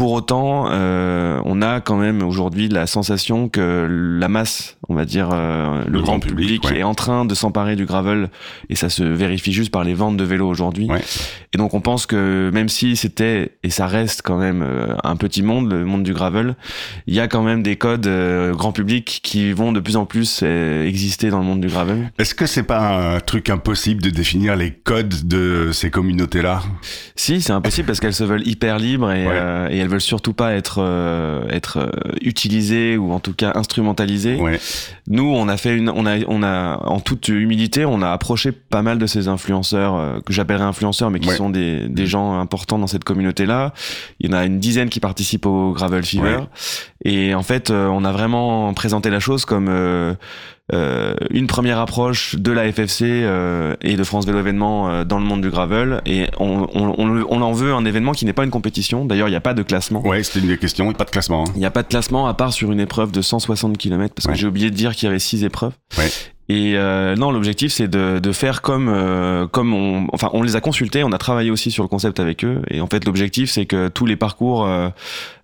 Pour 0.00 0.12
autant, 0.12 0.64
euh, 0.70 1.42
on 1.44 1.60
a 1.60 1.82
quand 1.82 1.96
même 1.98 2.22
aujourd'hui 2.22 2.70
la 2.70 2.86
sensation 2.86 3.50
que 3.50 3.86
la 4.18 4.28
masse, 4.28 4.78
on 4.88 4.94
va 4.94 5.04
dire, 5.04 5.28
euh, 5.30 5.84
le, 5.84 5.90
Le 5.90 5.98
grand, 5.98 6.12
grand 6.12 6.20
public, 6.20 6.62
public, 6.62 6.64
ouais. 6.70 6.78
est 6.78 6.82
en 6.84 6.94
train 6.94 7.26
de 7.26 7.34
s'emparer 7.34 7.76
du 7.76 7.84
gravel, 7.84 8.30
et 8.70 8.76
ça 8.76 8.88
se 8.88 9.02
vérifie 9.04 9.52
juste 9.52 9.70
par 9.70 9.84
les 9.84 9.92
ventes 9.92 10.16
de 10.16 10.24
vélos 10.24 10.48
aujourd'hui. 10.48 10.86
Ouais. 10.88 11.02
Et 11.52 11.58
donc 11.58 11.74
on 11.74 11.82
pense 11.82 12.06
que 12.06 12.50
même 12.54 12.70
si 12.70 12.96
c'était 12.96 13.58
et 13.62 13.68
ça 13.68 13.86
reste 13.86 14.22
quand 14.24 14.38
même 14.38 14.62
euh, 14.62 14.94
un 15.04 15.16
petit 15.16 15.42
monde, 15.42 15.70
le 15.70 15.84
monde 15.84 16.02
du 16.02 16.14
gravel, 16.14 16.54
il 17.06 17.14
y 17.14 17.20
a 17.20 17.28
quand 17.28 17.42
même 17.42 17.62
des 17.62 17.76
codes 17.76 18.06
euh, 18.06 18.54
grand 18.54 18.72
public 18.72 19.20
qui 19.22 19.52
vont 19.52 19.70
de 19.70 19.80
plus 19.80 19.96
en 19.96 20.06
plus 20.06 20.40
euh, 20.42 20.86
exister 20.86 21.28
dans 21.28 21.40
le 21.40 21.44
monde 21.44 21.60
du 21.60 21.68
gravel. 21.68 22.10
Est-ce 22.18 22.34
que 22.34 22.46
c'est 22.46 22.62
pas 22.62 23.16
un 23.16 23.20
truc 23.20 23.50
impossible 23.50 24.00
de 24.00 24.08
définir 24.08 24.56
les 24.56 24.70
codes 24.70 25.28
de 25.28 25.72
ces 25.72 25.90
communautés-là? 25.90 26.62
Si, 27.16 27.42
c'est 27.42 27.52
impossible 27.52 27.86
parce 27.86 28.00
qu'elles 28.00 28.14
se 28.14 28.24
veulent 28.24 28.46
hyper 28.48 28.78
libres 28.78 29.12
et, 29.12 29.26
Ouais. 29.26 29.68
et 29.72 29.76
elles 29.78 29.89
veulent 29.90 30.00
surtout 30.00 30.32
pas 30.32 30.54
être 30.54 30.76
euh, 30.78 31.42
être 31.50 31.78
euh, 31.78 31.90
utilisées 32.22 32.96
ou 32.96 33.12
en 33.12 33.20
tout 33.20 33.34
cas 33.34 33.52
instrumentalisées. 33.54 34.36
Ouais. 34.36 34.58
Nous, 35.08 35.24
on 35.24 35.48
a 35.48 35.56
fait 35.56 35.76
une, 35.76 35.90
on 35.90 36.06
a, 36.06 36.18
on 36.28 36.42
a, 36.42 36.78
en 36.86 37.00
toute 37.00 37.28
humilité, 37.28 37.84
on 37.84 38.00
a 38.02 38.10
approché 38.10 38.52
pas 38.52 38.82
mal 38.82 38.98
de 38.98 39.06
ces 39.06 39.28
influenceurs 39.28 39.94
euh, 39.94 40.20
que 40.24 40.32
j'appellerais 40.32 40.64
influenceurs, 40.64 41.10
mais 41.10 41.18
qui 41.20 41.28
Ouais. 41.28 41.36
sont 41.36 41.50
des, 41.50 41.88
des 41.88 42.06
gens 42.06 42.38
importants 42.40 42.78
dans 42.78 42.86
cette 42.86 43.04
communauté-là. 43.04 43.72
Il 44.20 44.30
y 44.30 44.34
en 44.34 44.36
a 44.38 44.44
une 44.44 44.58
dizaine 44.60 44.88
qui 44.88 45.00
participent 45.00 45.46
au 45.46 45.72
Gravel 45.72 46.04
Fever. 46.04 46.36
Ouais. 46.36 46.46
Et 47.04 47.34
en 47.34 47.42
fait, 47.42 47.70
euh, 47.70 47.86
on 47.88 48.04
a 48.04 48.12
vraiment 48.12 48.72
présenté 48.74 49.10
la 49.10 49.20
chose 49.20 49.44
comme 49.44 49.68
euh, 50.72 51.14
une 51.30 51.46
première 51.46 51.78
approche 51.78 52.36
de 52.36 52.52
la 52.52 52.70
FFC 52.72 53.04
euh, 53.04 53.74
et 53.82 53.96
de 53.96 54.04
France 54.04 54.26
Vélo 54.26 54.38
Événement 54.38 54.88
euh, 54.90 55.04
dans 55.04 55.18
le 55.18 55.24
monde 55.24 55.40
du 55.40 55.50
gravel. 55.50 56.00
Et 56.06 56.26
on, 56.38 56.66
on, 56.74 56.94
on, 56.98 57.24
on 57.28 57.42
en 57.42 57.52
veut 57.52 57.72
un 57.72 57.84
événement 57.84 58.12
qui 58.12 58.24
n'est 58.24 58.32
pas 58.32 58.44
une 58.44 58.50
compétition. 58.50 59.04
D'ailleurs, 59.04 59.28
il 59.28 59.32
n'y 59.32 59.36
a 59.36 59.40
pas 59.40 59.54
de 59.54 59.62
classement. 59.62 60.06
Ouais, 60.06 60.22
c'était 60.22 60.40
une 60.40 60.48
des 60.48 60.58
questions, 60.58 60.92
pas 60.92 61.04
de 61.04 61.10
classement. 61.10 61.44
hein. 61.48 61.52
Il 61.54 61.58
n'y 61.60 61.66
a 61.66 61.70
pas 61.70 61.82
de 61.82 61.88
classement 61.88 62.26
à 62.26 62.34
part 62.34 62.52
sur 62.52 62.70
une 62.72 62.80
épreuve 62.80 63.10
de 63.12 63.22
160 63.22 63.76
km 63.78 64.14
parce 64.14 64.26
Ouais. 64.26 64.32
que 64.34 64.38
j'ai 64.38 64.46
oublié 64.46 64.70
de 64.70 64.74
dire 64.76 64.94
qu'il 64.94 65.06
y 65.06 65.10
avait 65.10 65.18
six 65.18 65.44
épreuves. 65.44 65.72
Ouais. 65.98 66.08
Et 66.52 66.72
euh, 66.76 67.14
non, 67.14 67.30
l'objectif 67.30 67.70
c'est 67.72 67.86
de, 67.86 68.18
de 68.18 68.32
faire 68.32 68.60
comme 68.60 68.88
euh, 68.88 69.46
comme 69.46 69.72
on 69.72 70.08
enfin 70.12 70.30
on 70.32 70.42
les 70.42 70.56
a 70.56 70.60
consultés, 70.60 71.04
on 71.04 71.12
a 71.12 71.18
travaillé 71.18 71.50
aussi 71.52 71.70
sur 71.70 71.84
le 71.84 71.88
concept 71.88 72.18
avec 72.18 72.44
eux 72.44 72.62
et 72.68 72.80
en 72.80 72.88
fait 72.88 73.04
l'objectif 73.04 73.50
c'est 73.50 73.66
que 73.66 73.86
tous 73.86 74.04
les 74.04 74.16
parcours 74.16 74.66
euh, 74.66 74.88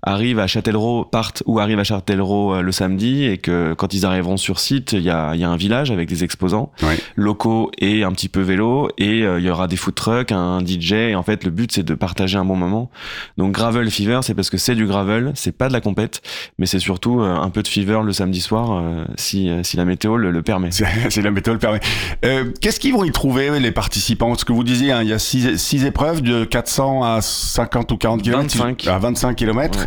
arrivent 0.03 0.41
à 0.41 0.47
Châtellerault, 0.49 1.05
partent 1.05 1.45
ou 1.47 1.61
arrivent 1.61 1.79
à 1.79 1.85
Châtellerault 1.85 2.55
euh, 2.57 2.61
le 2.61 2.73
samedi 2.73 3.25
et 3.25 3.39
que 3.39 3.75
quand 3.75 3.95
ils 3.95 4.05
arriveront 4.05 4.37
sur 4.37 4.59
site, 4.59 4.95
il 4.95 5.03
y 5.03 5.11
a 5.11 5.35
il 5.35 5.41
y 5.41 5.45
a 5.45 5.49
un 5.49 5.57
village 5.57 5.93
avec 5.93 6.09
des 6.09 6.25
exposants 6.25 6.73
Ouais. 6.83 6.99
locaux 7.15 7.71
et 7.79 8.03
un 8.03 8.11
petit 8.13 8.29
peu 8.29 8.41
vélo 8.41 8.89
et 8.99 9.23
euh, 9.23 9.39
il 9.39 9.45
y 9.47 9.51
aura 9.51 9.69
des 9.69 9.77
food 9.77 9.95
trucks, 9.95 10.33
un 10.33 10.59
DJ 10.65 10.93
et 10.93 11.15
en 11.15 11.23
fait 11.23 11.45
le 11.45 11.51
but 11.53 11.71
c'est 11.71 11.85
de 11.85 11.95
partager 11.95 12.37
un 12.37 12.45
bon 12.45 12.57
moment. 12.57 12.91
Donc 13.39 13.53
Gravel 13.53 13.89
Fever, 13.93 14.21
c'est 14.23 14.35
parce 14.35 14.51
que 14.51 14.59
c'est 14.59 14.75
du 14.75 14.87
gravel, 14.87 15.31
c'est 15.37 15.57
pas 15.57 15.69
de 15.69 15.73
la 15.73 15.81
compète, 15.81 16.21
mais 16.59 16.67
c'est 16.67 16.81
surtout 16.81 17.21
euh, 17.21 17.37
un 17.37 17.51
peu 17.51 17.63
de 17.63 17.69
fever 17.69 18.01
le 18.05 18.13
samedi 18.13 18.41
soir 18.41 18.73
euh, 18.73 19.05
si 19.17 19.51
si 19.63 19.77
la 19.77 19.85
météo 19.85 20.17
le, 20.17 20.31
le 20.33 20.43
permet. 20.43 20.71
C'est- 21.05 21.11
si 21.17 21.23
la 21.23 21.31
météo 21.31 21.53
le 21.53 21.59
permet. 21.59 21.81
Euh, 22.25 22.45
Qu'est-ce 22.61 22.81
qu'ils 22.81 22.93
vont 22.93 23.05
y 23.05 23.13
trouver 23.13 23.59
les 23.61 23.71
participants? 23.73 24.35
Ce 24.37 24.45
que 24.45 24.53
vous 24.53 24.65
disiez, 24.65 24.93
hein, 24.93 25.03
il 25.03 25.09
y 25.09 25.13
a 25.13 25.19
six, 25.19 25.59
six 25.59 25.85
épreuves 25.85 26.21
de 26.23 26.45
400 26.45 27.05
à 27.05 27.21
50 27.21 27.93
ou 27.93 27.97
40 27.97 28.23
km. 28.23 28.39
25. 28.43 28.87
À 28.87 28.99
25 28.99 29.35
km. 29.37 29.87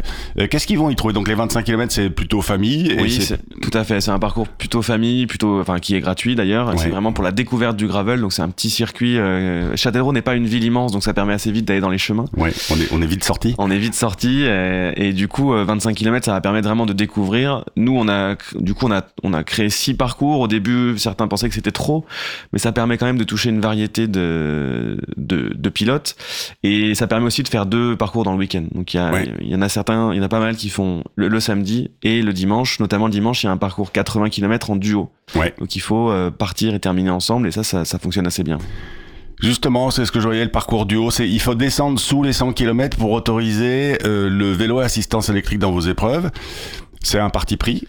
Qu'est-ce 0.50 0.68
qu'ils 0.68 0.78
vont 0.80 0.90
y 0.90 0.96
trouver? 0.96 1.14
Donc 1.14 1.28
les 1.28 1.36
25 1.36 1.64
km, 1.64 1.92
c'est 1.94 2.10
plutôt 2.10 2.42
famille. 2.42 2.92
et 2.92 3.02
Oui, 3.02 3.28
tout 3.62 3.72
à 3.78 3.84
fait. 3.84 4.02
C'est 4.02 4.12
un 4.12 4.20
parcours 4.20 4.48
plutôt 4.48 4.82
famille, 4.82 5.28
plutôt, 5.28 5.60
enfin, 5.60 5.80
qui 5.80 5.96
est 5.96 6.00
gratuit 6.00 6.36
d'ailleurs. 6.36 6.74
C'est 6.78 6.86
Ouais. 6.86 6.90
vraiment 6.92 7.12
pour 7.14 7.24
la 7.24 7.32
découverte 7.32 7.76
du 7.78 7.88
gravel. 7.88 8.22
Donc 8.22 8.34
c'est 8.34 8.42
un 8.42 8.50
petit 8.50 8.70
circuit. 8.70 9.18
Euh, 9.18 9.76
Châtellerault 9.76 10.14
n'est 10.14 10.22
pas 10.22 10.36
une 10.36 10.46
ville 10.48 10.64
immense, 10.64 10.92
donc 10.92 11.04
ça 11.04 11.14
permet 11.14 11.34
assez 11.34 11.52
vite 11.52 11.66
d'aller 11.66 11.80
dans 11.82 11.90
les 11.90 11.98
chemins. 11.98 12.26
Ouais, 12.38 12.52
on 12.72 12.76
est, 12.80 12.88
on 12.92 13.02
est 13.02 13.06
vite 13.08 13.24
sorti. 13.24 13.56
On 13.58 13.70
est 13.72 13.78
vite 13.78 13.96
sorti 13.96 14.44
et, 14.44 14.94
et 14.96 15.14
du 15.14 15.28
coup 15.28 15.54
euh, 15.54 15.64
25 15.64 15.96
km 15.96 16.26
ça 16.26 16.34
va 16.34 16.42
permettre 16.42 16.68
vraiment 16.68 16.86
de 16.86 16.94
découvrir. 16.94 17.64
Nous 17.76 17.96
on 17.96 18.08
a 18.08 18.36
du 18.56 18.74
coup 18.74 18.86
on 18.88 18.92
a 18.92 19.02
on 19.24 19.34
a 19.34 19.44
créé 19.44 19.70
six 19.70 19.94
parcours. 19.94 20.40
Au 20.40 20.48
début 20.48 20.89
certains 20.98 21.28
pensaient 21.28 21.50
que 21.50 21.56
c'était 21.56 21.72
trop, 21.72 22.06
mais 22.54 22.60
ça 22.60 22.72
permet 22.72 22.98
quand 22.98 23.06
même 23.06 23.18
de 23.18 23.24
toucher 23.24 23.50
une 23.50 23.62
variété 23.62 24.08
de 24.08 24.98
de, 25.18 25.52
de 25.56 25.70
pilotes 25.70 26.16
et 26.64 26.96
ça 26.96 27.08
permet 27.08 27.26
aussi 27.28 27.44
de 27.44 27.48
faire 27.50 27.66
deux 27.66 27.96
parcours 27.96 28.24
dans 28.24 28.34
le 28.34 28.38
week-end. 28.40 28.66
Donc 28.74 28.94
il 28.94 28.98
y 28.98 29.00
a 29.00 29.12
Ouais. 29.12 29.32
il 29.42 29.50
y 29.50 29.56
en 29.56 29.62
a 29.62 29.70
certains, 29.70 30.14
il 30.14 30.18
y 30.18 30.20
en 30.20 30.24
a 30.24 30.30
pas 30.30 30.40
mal 30.40 30.56
qui 30.56 30.70
font 30.70 31.04
le, 31.16 31.28
le 31.28 31.40
samedi 31.40 31.92
et 32.04 32.22
le 32.22 32.34
dimanche. 32.34 32.80
Notamment 32.80 33.06
le 33.08 33.12
dimanche 33.12 33.44
il 33.44 33.48
y 33.48 33.50
a 33.50 33.52
un 33.52 33.58
parcours 33.58 33.92
80 33.92 34.30
km 34.30 34.70
en 34.72 34.76
duo. 34.76 35.10
Ouais. 35.36 35.54
Donc 35.60 35.76
il 35.76 35.80
faut 35.82 36.10
euh, 36.12 36.32
partir 36.32 36.74
et 36.74 36.80
terminer 36.80 37.10
ensemble 37.12 37.48
et 37.48 37.52
ça 37.52 37.64
ça, 37.64 37.86
ça 37.86 38.00
fonctionne 38.00 38.28
assez 38.28 38.44
bien. 38.44 38.58
Justement, 39.42 39.90
c'est 39.90 40.06
ce 40.06 40.12
que 40.12 40.20
je 40.20 40.26
voyais 40.26 40.44
le 40.44 40.52
parcours 40.52 40.86
du 40.86 40.98
haut. 40.98 41.12
C'est 41.12 41.28
il 41.30 41.40
faut 41.40 41.56
descendre 41.56 41.98
sous 41.98 42.24
les 42.24 42.34
100 42.34 42.52
km 42.52 42.98
pour 42.98 43.12
autoriser 43.12 43.98
euh, 44.04 44.28
le 44.30 44.52
vélo 44.52 44.80
à 44.80 44.84
assistance 44.84 45.30
électrique 45.30 45.60
dans 45.60 45.72
vos 45.72 45.80
épreuves. 45.80 46.30
C'est 47.02 47.20
un 47.20 47.30
parti 47.30 47.56
pris. 47.56 47.88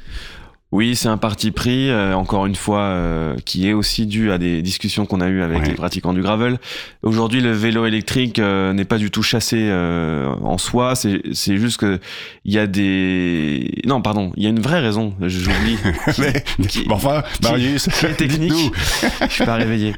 Oui, 0.72 0.94
c'est 0.94 1.08
un 1.08 1.16
parti 1.16 1.50
pris, 1.50 1.90
euh, 1.90 2.14
encore 2.14 2.46
une 2.46 2.54
fois, 2.54 2.78
euh, 2.82 3.34
qui 3.44 3.68
est 3.68 3.72
aussi 3.72 4.06
dû 4.06 4.30
à 4.30 4.38
des 4.38 4.62
discussions 4.62 5.04
qu'on 5.04 5.20
a 5.20 5.28
eues 5.28 5.42
avec 5.42 5.58
Ouais. 5.62 5.66
les 5.68 5.74
pratiquants 5.74 6.12
du 6.12 6.22
gravel. 6.22 6.58
Aujourd'hui, 7.02 7.40
le 7.40 7.50
vélo 7.50 7.86
électrique 7.86 8.38
euh, 8.38 8.72
n'est 8.72 8.84
pas 8.84 8.98
du 8.98 9.10
tout 9.10 9.22
chassé 9.24 9.56
euh, 9.60 10.28
en 10.42 10.58
soi. 10.58 10.94
C'est 10.94 11.56
juste 11.56 11.78
que 11.78 11.98
il 12.44 12.52
y 12.54 12.58
a 12.58 12.68
des 12.68 13.72
non, 13.84 14.00
pardon, 14.00 14.32
il 14.36 14.44
y 14.44 14.46
a 14.46 14.50
une 14.50 14.60
vraie 14.60 14.78
raison. 14.78 15.12
J'oublie. 15.20 15.76
Mais, 16.20 16.44
qui- 16.68 16.84
bon, 16.84 16.94
enfin, 16.94 17.24
Marius, 17.42 17.88
qui 17.88 18.06
est 18.06 18.14
technique. 18.14 18.72
Je 19.28 19.32
suis 19.34 19.44
pas 19.44 19.56
réveillé. 19.56 19.94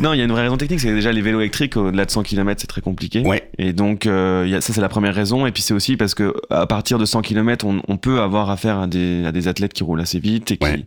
Non, 0.00 0.12
il 0.12 0.18
y 0.18 0.22
a 0.22 0.24
une 0.24 0.32
vraie 0.32 0.42
raison 0.42 0.56
technique. 0.56 0.80
C'est 0.80 0.92
déjà 0.92 1.12
les 1.12 1.22
vélos 1.22 1.38
électriques 1.40 1.76
au-delà 1.76 2.04
de 2.04 2.10
100 2.10 2.24
km, 2.24 2.60
c'est 2.60 2.66
très 2.66 2.80
compliqué. 2.80 3.20
Ouais. 3.20 3.48
Et 3.58 3.72
donc, 3.72 4.06
euh, 4.06 4.44
y 4.48 4.56
a, 4.56 4.60
ça, 4.60 4.72
c'est 4.72 4.80
la 4.80 4.88
première 4.88 5.14
raison. 5.14 5.46
Et 5.46 5.52
puis, 5.52 5.62
c'est 5.62 5.74
aussi 5.74 5.96
parce 5.96 6.14
que 6.14 6.34
à 6.50 6.66
partir 6.66 6.98
de 6.98 7.04
100 7.04 7.22
km, 7.22 7.64
on, 7.64 7.80
on 7.86 7.96
peut 7.96 8.20
avoir 8.20 8.50
affaire 8.50 8.80
à 8.80 8.86
des, 8.88 9.24
à 9.24 9.30
des 9.30 9.46
athlètes 9.46 9.72
qui 9.72 9.84
roulent 9.84 10.00
assez 10.00 10.15
vite 10.18 10.50
et 10.52 10.56
qui, 10.56 10.64
Ouais. 10.66 10.84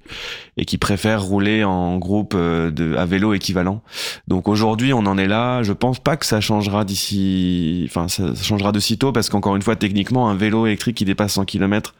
et 0.57 0.65
qui 0.65 0.77
préfèrent 0.77 1.23
rouler 1.23 1.63
en 1.63 1.97
groupe 1.97 2.33
euh, 2.35 2.71
de, 2.71 2.95
à 2.95 3.05
vélo 3.05 3.33
équivalent. 3.33 3.81
Donc, 4.27 4.47
aujourd'hui, 4.47 4.93
on 4.93 4.99
en 5.05 5.17
est 5.17 5.27
là. 5.27 5.63
Je 5.63 5.73
pense 5.73 5.99
pas 5.99 6.17
que 6.17 6.25
ça 6.25 6.41
changera 6.41 6.85
d'ici, 6.85 7.85
enfin, 7.89 8.07
ça, 8.07 8.35
ça 8.35 8.43
changera 8.43 8.71
de 8.71 8.79
sitôt 8.79 9.11
parce 9.11 9.29
qu'encore 9.29 9.55
une 9.55 9.61
fois, 9.61 9.75
techniquement, 9.75 10.29
un 10.29 10.35
vélo 10.35 10.65
électrique 10.65 10.97
qui 10.97 11.05
dépasse 11.05 11.33
100 11.33 11.45
km, 11.45 11.93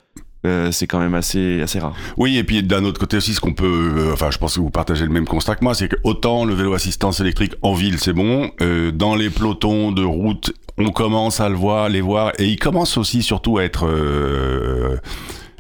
euh, 0.46 0.72
c'est 0.72 0.88
quand 0.88 1.00
même 1.00 1.16
assez, 1.16 1.62
assez 1.62 1.80
rare. 1.80 1.94
Oui, 2.16 2.38
et 2.38 2.46
puis 2.46 2.64
d'un 2.64 2.86
autre 2.86 2.98
côté 3.00 3.18
aussi, 3.18 3.34
ce 3.34 3.42
qu'on 3.42 3.54
peut, 3.54 3.94
euh, 3.98 4.14
enfin, 4.14 4.32
je 4.32 4.38
pense 4.38 4.56
que 4.56 4.62
vous 4.62 4.70
partagez 4.70 5.04
le 5.04 5.12
même 5.12 5.26
constat 5.26 5.56
que 5.56 5.64
moi, 5.66 5.74
c'est 5.74 5.90
que 5.90 5.98
autant 6.06 6.46
le 6.46 6.54
vélo 6.54 6.74
assistance 6.74 7.20
électrique 7.20 7.56
en 7.62 7.74
ville, 7.74 8.00
c'est 8.00 8.14
bon, 8.14 8.50
euh, 8.62 8.92
dans 8.92 9.16
les 9.16 9.30
pelotons 9.30 9.92
de 9.92 10.02
route, 10.04 10.54
on 10.78 10.92
commence 10.92 11.42
à 11.42 11.50
le 11.50 11.56
voir, 11.56 11.90
les 11.90 12.00
voir, 12.00 12.32
et 12.40 12.46
ils 12.46 12.58
commencent 12.58 12.98
aussi 12.98 13.22
surtout 13.22 13.58
à 13.58 13.66
être 13.66 13.86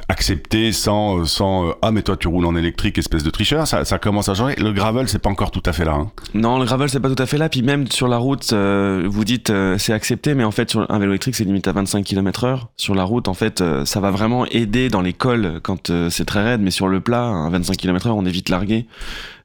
euh, 0.09 0.13
acceptés 0.13 0.71
sans, 0.71 1.25
sans 1.25 1.69
euh, 1.69 1.71
ah 1.81 1.91
mais 1.91 2.01
toi 2.01 2.17
tu 2.17 2.27
roules 2.27 2.45
en 2.45 2.55
électrique, 2.55 2.97
espèce 2.97 3.23
de 3.23 3.29
tricheur, 3.29 3.67
ça, 3.67 3.85
ça 3.85 3.99
commence 3.99 4.29
à 4.29 4.33
changer. 4.33 4.55
Le 4.55 4.71
gravel, 4.71 5.07
c'est 5.07 5.19
pas 5.19 5.29
encore 5.29 5.51
tout 5.51 5.63
à 5.65 5.73
fait 5.73 5.85
là. 5.85 5.93
Hein. 5.93 6.11
Non, 6.33 6.59
le 6.59 6.65
gravel 6.65 6.89
c'est 6.89 6.99
pas 6.99 7.09
tout 7.09 7.21
à 7.21 7.25
fait 7.25 7.37
là. 7.37 7.49
Puis 7.49 7.61
même 7.61 7.87
sur 7.87 8.07
la 8.07 8.17
route, 8.17 8.51
euh, 8.53 9.05
vous 9.07 9.25
dites 9.25 9.49
euh, 9.49 9.77
c'est 9.77 9.93
accepté, 9.93 10.33
mais 10.33 10.43
en 10.43 10.51
fait 10.51 10.69
sur 10.69 10.89
un 10.89 10.99
vélo 10.99 11.11
électrique 11.11 11.35
c'est 11.35 11.43
limite 11.43 11.67
à 11.67 11.71
25 11.71 12.03
km/h. 12.03 12.59
Sur 12.77 12.95
la 12.95 13.03
route, 13.03 13.27
en 13.27 13.33
fait, 13.33 13.61
euh, 13.61 13.85
ça 13.85 13.99
va 13.99 14.11
vraiment 14.11 14.45
aider 14.45 14.89
dans 14.89 15.01
les 15.01 15.13
cols 15.13 15.59
quand 15.63 15.89
euh, 15.89 16.09
c'est 16.09 16.25
très 16.25 16.43
raide, 16.43 16.61
mais 16.61 16.71
sur 16.71 16.87
le 16.87 16.99
plat, 17.01 17.45
à 17.45 17.49
25 17.49 17.77
km/h, 17.77 18.11
on 18.11 18.25
est 18.25 18.31
vite 18.31 18.49
largué. 18.49 18.85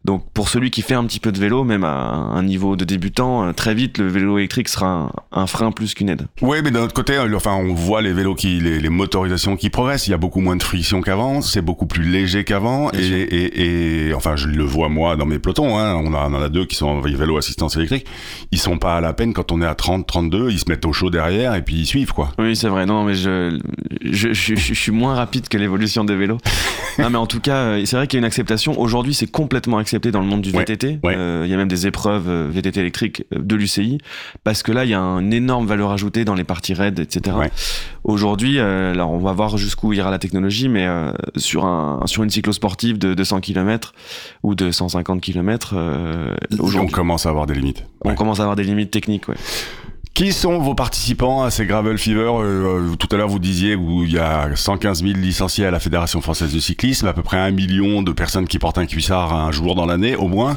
Donc 0.04 0.30
pour 0.34 0.50
celui 0.50 0.70
qui 0.70 0.82
fait 0.82 0.94
un 0.94 1.04
petit 1.04 1.18
peu 1.18 1.32
de 1.32 1.38
vélo, 1.38 1.64
même 1.64 1.82
à 1.82 1.90
un 1.90 2.42
niveau 2.42 2.76
de 2.76 2.84
débutant, 2.84 3.46
euh, 3.46 3.52
très 3.52 3.74
vite 3.74 3.96
le 3.96 4.06
vélo 4.06 4.36
électrique 4.36 4.68
sera 4.68 4.86
un, 4.86 5.10
un 5.32 5.46
frein 5.46 5.72
plus 5.72 5.94
qu'une 5.94 6.10
aide. 6.10 6.26
Oui, 6.42 6.58
mais 6.62 6.70
d'un 6.70 6.82
autre 6.82 6.92
côté, 6.92 7.14
euh, 7.14 7.34
enfin, 7.34 7.54
on 7.54 7.72
voit 7.72 8.02
les 8.02 8.12
vélos 8.12 8.34
qui, 8.34 8.60
les, 8.60 8.80
les 8.80 8.88
motorisations 8.90 9.56
qui 9.56 9.70
progressent. 9.70 10.06
Il 10.06 10.10
y 10.10 10.14
a 10.14 10.18
beaucoup 10.18 10.40
moins 10.40 10.56
de 10.56 10.62
friction 10.62 11.00
qu'avant. 11.00 11.40
C'est 11.40 11.62
beaucoup 11.62 11.86
plus 11.86 12.04
léger 12.04 12.44
qu'avant. 12.44 12.90
Et, 12.92 12.98
et, 12.98 14.08
et, 14.08 14.14
enfin, 14.14 14.36
je 14.36 14.48
le 14.48 14.62
vois 14.62 14.90
moi 14.90 15.16
dans 15.16 15.24
mes 15.24 15.38
pelotons. 15.38 15.78
Hein, 15.78 15.94
on, 15.94 16.12
a, 16.12 16.28
on 16.28 16.34
en 16.34 16.42
a 16.42 16.50
deux 16.50 16.66
qui 16.66 16.76
sont 16.76 16.86
en 16.86 17.00
vélo 17.00 17.38
assistance 17.38 17.76
électrique. 17.76 18.06
Ils 18.52 18.58
sont 18.58 18.76
pas 18.76 18.96
à 18.96 19.00
la 19.00 19.14
peine 19.14 19.32
quand 19.32 19.52
on 19.52 19.62
est 19.62 19.66
à 19.66 19.74
30, 19.74 20.06
32. 20.06 20.50
Ils 20.50 20.58
se 20.58 20.66
mettent 20.68 20.84
au 20.84 20.92
chaud 20.92 21.08
derrière 21.08 21.54
et 21.54 21.62
puis 21.62 21.76
ils 21.76 21.86
suivent 21.86 22.12
quoi. 22.12 22.32
Oui, 22.38 22.54
c'est 22.56 22.68
vrai. 22.68 22.84
Non, 22.84 23.04
mais 23.04 23.14
je, 23.14 23.58
je, 24.04 24.34
je, 24.34 24.54
je 24.54 24.74
suis 24.74 24.92
moins 24.92 25.14
rapide 25.14 25.48
que 25.48 25.56
l'évolution 25.56 26.04
des 26.04 26.14
vélos. 26.14 26.38
non, 26.98 27.08
mais 27.08 27.18
en 27.18 27.26
tout 27.26 27.40
cas, 27.40 27.56
euh, 27.56 27.82
c'est 27.86 27.96
vrai 27.96 28.06
qu'il 28.06 28.18
y 28.18 28.18
a 28.18 28.22
une 28.22 28.26
acceptation. 28.26 28.78
Aujourd'hui, 28.78 29.14
c'est 29.14 29.30
complètement 29.30 29.78
accepté 29.78 29.93
dans 29.98 30.20
le 30.20 30.26
monde 30.26 30.42
du 30.42 30.50
VTT. 30.50 30.98
ouais. 31.02 31.14
Euh, 31.16 31.42
il 31.44 31.50
y 31.50 31.54
a 31.54 31.56
même 31.56 31.68
des 31.68 31.86
épreuves 31.86 32.28
euh, 32.28 32.48
VTT 32.50 32.80
électriques 32.80 33.24
euh, 33.34 33.38
de 33.40 33.54
l'UCI 33.56 33.98
parce 34.42 34.62
que 34.62 34.72
là, 34.72 34.84
il 34.84 34.90
y 34.90 34.94
a 34.94 35.00
une 35.00 35.32
énorme 35.32 35.66
valeur 35.66 35.90
ajoutée 35.92 36.24
dans 36.24 36.34
les 36.34 36.44
parties 36.44 36.74
raides, 36.74 36.98
etc. 37.00 37.36
Ouais. 37.36 37.50
Aujourd'hui, 38.04 38.58
euh, 38.58 38.92
alors 38.92 39.10
on 39.10 39.18
va 39.18 39.32
voir 39.32 39.56
jusqu'où 39.56 39.92
ira 39.92 40.10
la 40.10 40.18
technologie, 40.18 40.68
mais 40.68 40.86
euh, 40.86 41.12
sur 41.36 41.64
un 41.64 42.00
sur 42.06 42.22
une 42.22 42.30
cyclosportive 42.30 42.98
de 42.98 43.14
200 43.14 43.40
km 43.40 43.94
ou 44.42 44.54
de 44.54 44.70
150 44.70 45.20
km, 45.20 45.74
On 46.58 46.86
commence 46.88 47.26
à 47.26 47.30
avoir 47.30 47.46
des 47.46 47.54
limites. 47.54 47.84
on 48.04 48.14
commence 48.14 48.40
à 48.40 48.42
avoir 48.42 48.56
des 48.56 48.64
limites 48.64 48.90
techniques. 48.90 49.28
Ouais. 49.28 49.36
Qui 50.14 50.32
sont 50.32 50.60
vos 50.60 50.76
participants 50.76 51.42
à 51.42 51.50
ces 51.50 51.66
Gravel 51.66 51.98
Fever 51.98 52.30
Euh, 52.38 52.92
euh, 52.92 52.96
Tout 52.96 53.08
à 53.10 53.16
l'heure, 53.16 53.28
vous 53.28 53.40
disiez 53.40 53.76
qu'il 53.76 54.12
y 54.12 54.18
a 54.20 54.48
115 54.54 55.02
000 55.02 55.14
licenciés 55.14 55.66
à 55.66 55.72
la 55.72 55.80
Fédération 55.80 56.20
française 56.20 56.54
de 56.54 56.60
cyclisme, 56.60 57.08
à 57.08 57.12
peu 57.12 57.24
près 57.24 57.36
un 57.36 57.50
million 57.50 58.00
de 58.00 58.12
personnes 58.12 58.46
qui 58.46 58.60
portent 58.60 58.78
un 58.78 58.86
cuissard 58.86 59.34
un 59.34 59.50
jour 59.50 59.74
dans 59.74 59.86
l'année, 59.86 60.14
au 60.14 60.28
moins. 60.28 60.56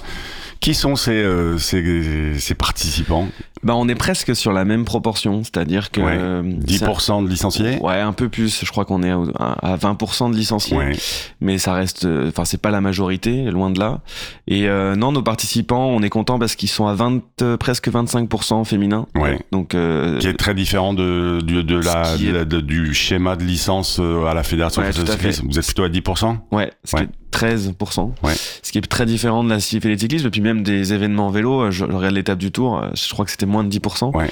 Qui 0.60 0.74
sont 0.74 0.96
ces, 0.96 1.12
euh, 1.12 1.58
ces, 1.58 2.34
ces 2.40 2.56
participants 2.56 3.28
Bah, 3.64 3.76
on 3.76 3.88
est 3.88 3.96
presque 3.96 4.36
sur 4.36 4.52
la 4.54 4.66
même 4.66 4.86
proportion, 4.86 5.44
c'est-à-dire 5.44 5.92
que 5.92 6.02
Ouais. 6.02 6.16
euh, 6.18 6.42
10% 6.44 7.24
de 7.24 7.30
licenciés 7.30 7.78
Ouais, 7.82 8.00
un 8.00 8.14
peu 8.14 8.30
plus. 8.30 8.64
Je 8.66 8.70
crois 8.72 8.86
qu'on 8.86 9.04
est 9.04 9.12
à 9.12 9.56
à 9.62 9.76
20% 9.78 10.30
de 10.32 10.36
licenciés, 10.36 10.78
Ouais. 10.78 10.96
mais 11.42 11.58
ça 11.58 11.74
reste. 11.74 12.06
euh, 12.06 12.28
Enfin, 12.30 12.46
c'est 12.46 12.62
pas 12.62 12.72
la 12.72 12.82
majorité, 12.82 13.44
loin 13.52 13.70
de 13.70 13.80
là. 13.80 14.00
Et 14.48 14.68
euh, 14.68 14.96
non, 14.96 15.12
nos 15.12 15.22
participants, 15.24 15.88
on 15.88 16.02
est 16.02 16.10
content 16.10 16.38
parce 16.40 16.56
qu'ils 16.56 16.70
sont 16.70 16.88
à 16.88 16.94
20, 16.94 17.22
euh, 17.42 17.58
presque 17.58 17.88
25% 17.90 18.64
féminins. 18.66 19.08
Ouais. 19.16 19.40
Donc, 19.52 19.74
euh, 19.76 20.18
qui 20.20 20.28
est 20.28 20.34
très 20.38 20.54
différent 20.54 20.94
de, 20.94 21.40
de, 21.42 21.62
de 21.62 21.78
la, 21.80 22.16
est- 22.16 22.46
du 22.62 22.94
schéma 22.94 23.36
de 23.36 23.44
licence 23.44 23.98
euh, 24.00 24.26
à 24.26 24.34
la 24.34 24.44
Fédération 24.44 24.82
Ouais, 24.82 24.90
de. 24.90 25.48
Vous 25.48 25.60
êtes 25.60 25.66
plutôt 25.66 25.84
à 25.84 25.90
10% 25.90 26.38
ouais, 26.52 26.72
ce 26.84 26.96
Ouais. 26.96 27.02
qui 27.04 27.08
est 27.08 27.27
13%. 27.32 28.12
Ouais. 28.24 28.34
Ce 28.64 28.72
qui 28.72 28.78
est 28.78 28.82
très 28.82 29.06
différent 29.06 29.44
de 29.44 29.50
la 29.50 29.60
Fédé 29.60 29.96
de 29.96 30.00
cyclisme, 30.00 30.28
et 30.28 30.30
puis 30.30 30.42
même 30.42 30.64
des 30.64 30.94
événements 30.94 31.28
en 31.28 31.32
vélo. 31.32 31.72
Je, 31.72 31.78
je 31.80 31.84
regarde 31.92 32.14
l'étape 32.16 32.40
du 32.40 32.52
Tour, 32.52 32.80
euh, 32.82 32.90
je 32.96 33.10
crois 33.14 33.26
que 33.26 33.32
c'était 33.32 33.46
moins 33.46 33.64
de 33.64 33.70
10%. 33.70 34.16
Ouais. 34.16 34.30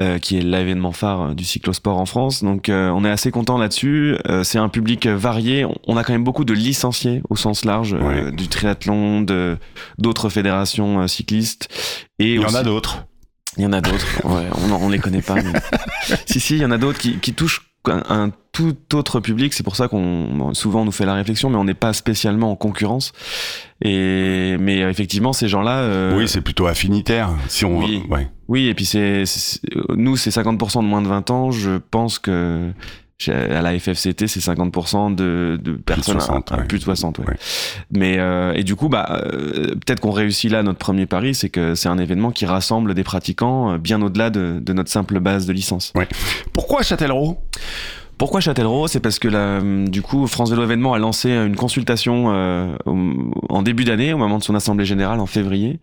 euh, 0.00 0.18
qui 0.18 0.38
est 0.38 0.40
l'événement 0.40 0.92
phare 0.92 1.20
euh, 1.20 1.34
du 1.34 1.44
cyclosport 1.44 1.98
en 1.98 2.06
France. 2.06 2.42
Donc 2.42 2.70
euh, 2.70 2.88
on 2.88 3.04
est 3.04 3.10
assez 3.10 3.30
content 3.30 3.58
là-dessus. 3.58 4.16
Euh, 4.28 4.42
c'est 4.44 4.56
un 4.58 4.70
public 4.70 5.04
euh, 5.04 5.14
varié. 5.16 5.66
On- 5.86 5.96
a 5.98 6.04
quand 6.04 6.14
même 6.14 6.24
beaucoup 6.24 6.44
de 6.46 6.54
licenciés 6.54 7.20
au 7.28 7.36
sens 7.36 7.66
large 7.66 7.92
Ouais. 7.92 8.32
du 8.32 8.48
triathlon, 8.48 9.20
de 9.20 9.58
d'autres 9.98 10.30
fédérations 10.30 11.06
cyclistes. 11.06 11.68
Et 12.18 12.36
Il 12.36 12.40
y 12.40 12.44
en 12.46 12.54
a 12.54 12.62
d'autres. 12.62 13.04
Il 13.58 13.64
y 13.64 13.66
en 13.66 13.72
a 13.74 13.80
d'autres. 13.82 14.06
Ouais, 14.24 14.46
on, 14.56 14.72
on 14.72 14.88
les 14.88 14.98
connaît 14.98 15.20
pas. 15.22 15.34
mais- 15.34 15.52
si 16.26 16.40
si, 16.40 16.54
il 16.56 16.60
y 16.62 16.64
en 16.64 16.70
a 16.70 16.78
d'autres 16.78 16.98
qui, 16.98 17.18
qui 17.18 17.34
touchent 17.34 17.69
un, 17.86 18.02
un 18.08 18.30
tout 18.52 18.76
autre 18.94 19.20
public. 19.20 19.52
C'est 19.54 19.62
pour 19.62 19.76
ça 19.76 19.88
qu'on 19.88 20.52
souvent 20.54 20.82
on 20.82 20.84
nous 20.84 20.92
fait 20.92 21.06
la 21.06 21.14
réflexion, 21.14 21.50
mais 21.50 21.56
on 21.56 21.64
n'est 21.64 21.74
pas 21.74 21.92
spécialement 21.92 22.50
en 22.50 22.56
concurrence. 22.56 23.12
Et 23.82 24.56
mais 24.58 24.78
effectivement, 24.80 25.32
ces 25.32 25.48
gens-là. 25.48 25.78
euh, 25.78 26.16
Oui, 26.18 26.28
c'est 26.28 26.40
plutôt 26.42 26.66
affinitaire. 26.66 27.30
Si 27.48 27.64
on, 27.64 27.78
oui. 27.78 28.02
ouais. 28.10 28.28
oui, 28.48 28.66
et 28.68 28.74
puis 28.74 28.84
c'est, 28.84 29.24
c'est- 29.24 29.60
nous, 29.96 30.16
c'est 30.16 30.30
50% 30.30 30.82
de 30.82 30.86
moins 30.88 31.00
de 31.02 31.08
20 31.08 31.30
ans. 31.30 31.50
Je 31.50 31.78
pense 31.90 32.18
que 32.18 32.72
à 33.28 33.60
la 33.62 33.78
FFCT, 33.78 34.26
c'est 34.26 34.40
50% 34.40 35.14
de, 35.14 35.58
de 35.62 35.72
personnes 35.72 36.16
à- 36.16 36.20
60, 36.20 36.52
à, 36.52 36.56
ouais. 36.58 36.64
plus 36.64 36.78
de 36.78 36.84
60. 36.84 37.18
ouais. 37.18 37.26
Ouais. 37.28 37.36
Mais 37.90 38.18
euh, 38.18 38.52
et 38.54 38.64
du 38.64 38.76
coup, 38.76 38.88
bah, 38.88 39.20
euh, 39.24 39.74
peut-être 39.74 40.00
qu'on 40.00 40.10
réussit 40.10 40.50
là 40.50 40.62
notre 40.62 40.78
premier 40.78 41.06
pari, 41.06 41.34
c'est 41.34 41.48
que 41.50 41.74
c'est 41.74 41.88
un 41.88 41.98
événement 41.98 42.30
qui 42.30 42.46
rassemble 42.46 42.94
des 42.94 43.04
pratiquants 43.04 43.72
euh, 43.74 43.78
bien 43.78 44.00
au-delà 44.02 44.30
de, 44.30 44.58
de 44.60 44.72
notre 44.72 44.90
simple 44.90 45.20
base 45.20 45.46
de 45.46 45.52
licence. 45.52 45.92
Pourquoi 46.52 46.82
Châtellerault? 46.82 47.42
Pourquoi 48.20 48.40
Châtellerault? 48.40 48.86
C'est 48.86 49.00
parce 49.00 49.18
que 49.18 49.28
là, 49.28 49.62
du 49.62 50.02
coup, 50.02 50.26
France 50.26 50.50
Vélo 50.50 50.62
Événement 50.62 50.92
a 50.92 50.98
lancé 50.98 51.30
une 51.30 51.56
consultation 51.56 52.26
euh, 52.28 52.76
en 52.84 53.62
début 53.62 53.84
d'année, 53.84 54.12
au 54.12 54.18
moment 54.18 54.36
de 54.36 54.42
son 54.44 54.54
assemblée 54.54 54.84
générale 54.84 55.20
en 55.20 55.26
février, 55.26 55.80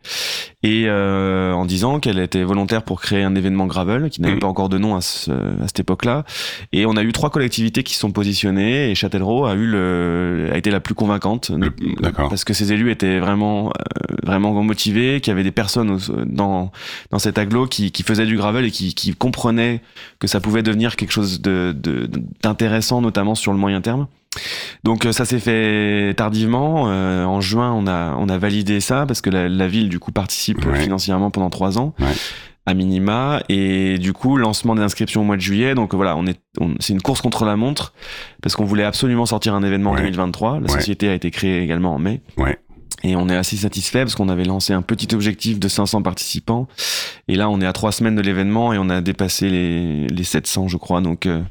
et 0.62 0.84
euh, 0.86 1.52
en 1.54 1.66
disant 1.66 2.00
qu'elle 2.00 2.20
était 2.20 2.44
volontaire 2.44 2.84
pour 2.84 3.02
créer 3.02 3.24
un 3.24 3.34
événement 3.34 3.66
gravel 3.66 4.12
qui 4.12 4.22
n'avait 4.22 4.36
Mhm. 4.36 4.40
pas 4.42 4.48
encore 4.48 4.70
de 4.70 4.78
nom 4.78 4.96
à, 4.96 5.02
ce- 5.02 5.32
à 5.32 5.66
cette 5.66 5.80
époque-là. 5.80 6.26
Et 6.74 6.86
on 6.86 6.96
a 6.96 7.02
eu 7.02 7.12
trois 7.12 7.32
collectivités 7.32 7.82
qui 7.82 7.96
se 7.96 8.00
sont 8.02 8.12
positionnées, 8.12 8.92
et 8.92 8.94
Châtellerault 8.94 9.46
a 9.48 9.56
eu 9.56 9.66
le, 9.66 10.50
a 10.54 10.58
été 10.58 10.70
la 10.70 10.80
plus 10.80 10.94
convaincante, 10.94 11.50
Le- 11.50 11.72
parce 12.12 12.44
que 12.44 12.54
ces 12.54 12.72
élus 12.72 12.92
étaient 12.92 13.18
vraiment, 13.20 13.70
euh, 13.70 14.16
vraiment 14.24 14.54
motivés, 14.62 15.22
qu'il 15.22 15.32
y 15.32 15.34
avait 15.34 15.44
des 15.44 15.52
personnes 15.52 15.98
dans 16.28 16.72
dans 17.10 17.20
cet 17.20 17.40
aglo 17.40 17.66
qui, 17.66 17.92
qui 17.92 18.04
faisaient 18.04 18.28
du 18.28 18.38
gravel 18.38 18.64
et 18.66 18.70
qui, 18.72 18.94
qui 18.94 19.14
comprenaient 19.16 19.82
que 20.20 20.28
ça 20.28 20.40
pouvait 20.40 20.62
devenir 20.62 20.96
quelque 20.98 21.12
chose 21.12 21.42
de 21.42 21.74
de- 21.76 22.08
d'intéressant, 22.44 23.02
notamment 23.02 23.36
sur 23.36 23.52
le 23.52 23.58
moyen 23.58 23.82
terme. 23.82 24.08
Donc 24.84 25.06
euh, 25.06 25.12
ça 25.12 25.26
s'est 25.26 25.40
fait 25.40 26.14
tardivement. 26.16 26.86
Euh, 26.90 27.26
en 27.26 27.42
juin, 27.42 27.72
on 27.74 27.88
a 27.88 28.16
on 28.20 28.30
a 28.30 28.38
validé 28.38 28.80
ça 28.80 29.06
parce 29.08 29.22
que 29.22 29.30
la, 29.30 29.50
la 29.50 29.68
ville 29.68 29.90
du 29.90 30.00
coup 30.00 30.12
participe 30.12 30.66
Ouais. 30.66 30.80
financièrement 30.82 31.32
pendant 31.32 31.50
trois 31.50 31.78
ans. 31.80 31.94
Ouais. 32.00 32.06
à 32.68 32.74
minima 32.74 33.42
et 33.48 33.98
du 33.98 34.12
coup 34.12 34.36
lancement 34.36 34.76
des 34.76 34.82
inscriptions 34.82 35.22
au 35.22 35.24
mois 35.24 35.38
de 35.38 35.42
juillet 35.42 35.74
donc 35.74 35.94
voilà 35.96 36.18
on 36.18 36.26
est 36.28 36.38
on- 36.60 36.76
c'est 36.82 36.92
une 36.92 37.02
course 37.02 37.22
contre 37.22 37.46
la 37.46 37.56
montre 37.56 37.94
parce 38.42 38.58
qu'on 38.58 38.66
voulait 38.66 38.84
absolument 38.84 39.26
sortir 39.26 39.54
un 39.56 39.64
événement 39.64 39.92
Ouais. 39.92 40.00
en 40.02 40.04
2023 40.04 40.60
la 40.60 40.68
société 40.68 41.08
a 41.08 41.14
été 41.14 41.32
créée 41.32 41.62
également 41.64 41.96
en 41.96 41.98
mai 42.00 42.22
Ouais. 42.36 42.60
Et 43.04 43.16
on 43.16 43.30
est 43.30 43.36
assez 43.36 43.58
satisfait 43.58 44.00
parce 44.04 44.16
qu'on 44.16 44.30
avait 44.30 44.44
lancé 44.46 44.74
un 44.74 44.82
petit 44.82 45.14
objectif 45.14 45.60
de 45.60 45.68
500 45.68 46.02
participants. 46.02 46.68
Et 47.28 47.36
là, 47.36 47.50
on 47.50 47.62
est 47.62 47.66
à 47.66 47.74
trois 47.74 47.92
semaines 47.92 48.16
de 48.16 48.22
l'événement 48.22 48.74
et 48.74 48.78
on 48.80 48.90
a 48.90 49.02
dépassé 49.02 49.50
les, 49.50 50.08
les 50.08 50.24
700, 50.24 50.68
je 50.68 50.78
crois. 50.78 51.02
Donc, 51.02 51.26
euh, 51.26 51.42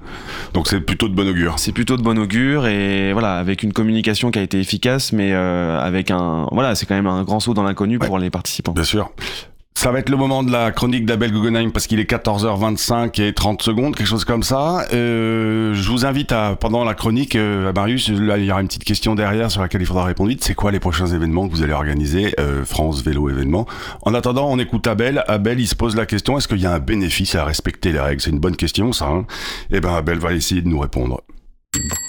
Donc 0.54 0.66
c'est 0.66 0.80
plutôt 0.80 1.09
de 1.09 1.14
bon 1.14 1.28
augure. 1.28 1.59
c'est 1.59 1.72
plutôt 1.72 1.96
de 1.96 2.02
bon 2.02 2.18
augure 2.18 2.66
et 2.66 3.12
voilà, 3.12 3.37
avec 3.38 3.62
une 3.62 3.72
communication 3.72 4.30
qui 4.30 4.38
a 4.38 4.42
été 4.42 4.59
efficace, 4.59 5.12
mais 5.12 5.32
euh, 5.32 5.78
avec 5.80 6.11
un, 6.11 6.48
voilà, 6.52 6.74
c'est 6.74 6.87
quand 6.87 6.94
même 6.96 7.06
un 7.06 7.22
grand 7.22 7.40
saut 7.40 7.54
dans 7.54 7.62
l'inconnu 7.62 7.98
Ouais. 7.98 8.06
pour 8.06 8.18
les 8.18 8.30
participants. 8.30 8.72
Bien 8.72 8.85
sûr. 8.85 9.11
Ça 9.76 9.92
va 9.92 9.98
être 9.98 10.08
le 10.08 10.16
moment 10.16 10.42
de 10.42 10.50
la 10.50 10.72
chronique 10.72 11.04
d'Abel 11.04 11.30
Guggenheim 11.30 11.70
parce 11.70 11.86
qu'il 11.86 12.00
est 12.00 12.10
14h25 12.10 13.20
et 13.20 13.34
30 13.34 13.60
secondes, 13.60 13.94
quelque 13.94 14.06
chose 14.06 14.24
comme 14.24 14.42
ça. 14.42 14.86
Euh, 14.94 15.74
je 15.74 15.90
vous 15.90 16.06
invite 16.06 16.32
à, 16.32 16.56
pendant 16.56 16.82
la 16.82 16.94
chronique, 16.94 17.36
euh, 17.36 17.68
à 17.68 17.72
Marius, 17.74 18.08
là, 18.08 18.38
il 18.38 18.46
y 18.46 18.50
aura 18.50 18.62
une 18.62 18.68
petite 18.68 18.84
question 18.84 19.14
derrière 19.14 19.50
sur 19.50 19.60
laquelle 19.60 19.82
il 19.82 19.86
faudra 19.86 20.04
répondre 20.04 20.30
vite. 20.30 20.42
C'est 20.42 20.54
quoi 20.54 20.72
les 20.72 20.80
prochains 20.80 21.08
événements 21.08 21.46
que 21.46 21.52
vous 21.52 21.62
allez 21.62 21.74
organiser, 21.74 22.34
euh, 22.40 22.64
France 22.64 23.02
Vélo 23.02 23.28
événement? 23.28 23.66
En 24.00 24.14
attendant, 24.14 24.50
on 24.50 24.58
écoute 24.58 24.86
Abel. 24.86 25.22
Abel, 25.28 25.60
il 25.60 25.68
se 25.68 25.74
pose 25.76 25.94
la 25.94 26.06
question, 26.06 26.38
est-ce 26.38 26.48
qu'il 26.48 26.62
y 26.62 26.66
a 26.66 26.72
un 26.72 26.80
bénéfice 26.80 27.34
à 27.34 27.44
respecter 27.44 27.92
les 27.92 28.00
règles? 28.00 28.22
C'est 28.22 28.30
une 28.30 28.40
bonne 28.40 28.56
question, 28.56 28.94
ça. 28.94 29.08
Hein 29.08 29.26
eh 29.70 29.80
ben, 29.80 29.94
Abel 29.94 30.18
va 30.18 30.32
essayer 30.32 30.62
de 30.62 30.68
nous 30.68 30.78
répondre. 30.78 31.20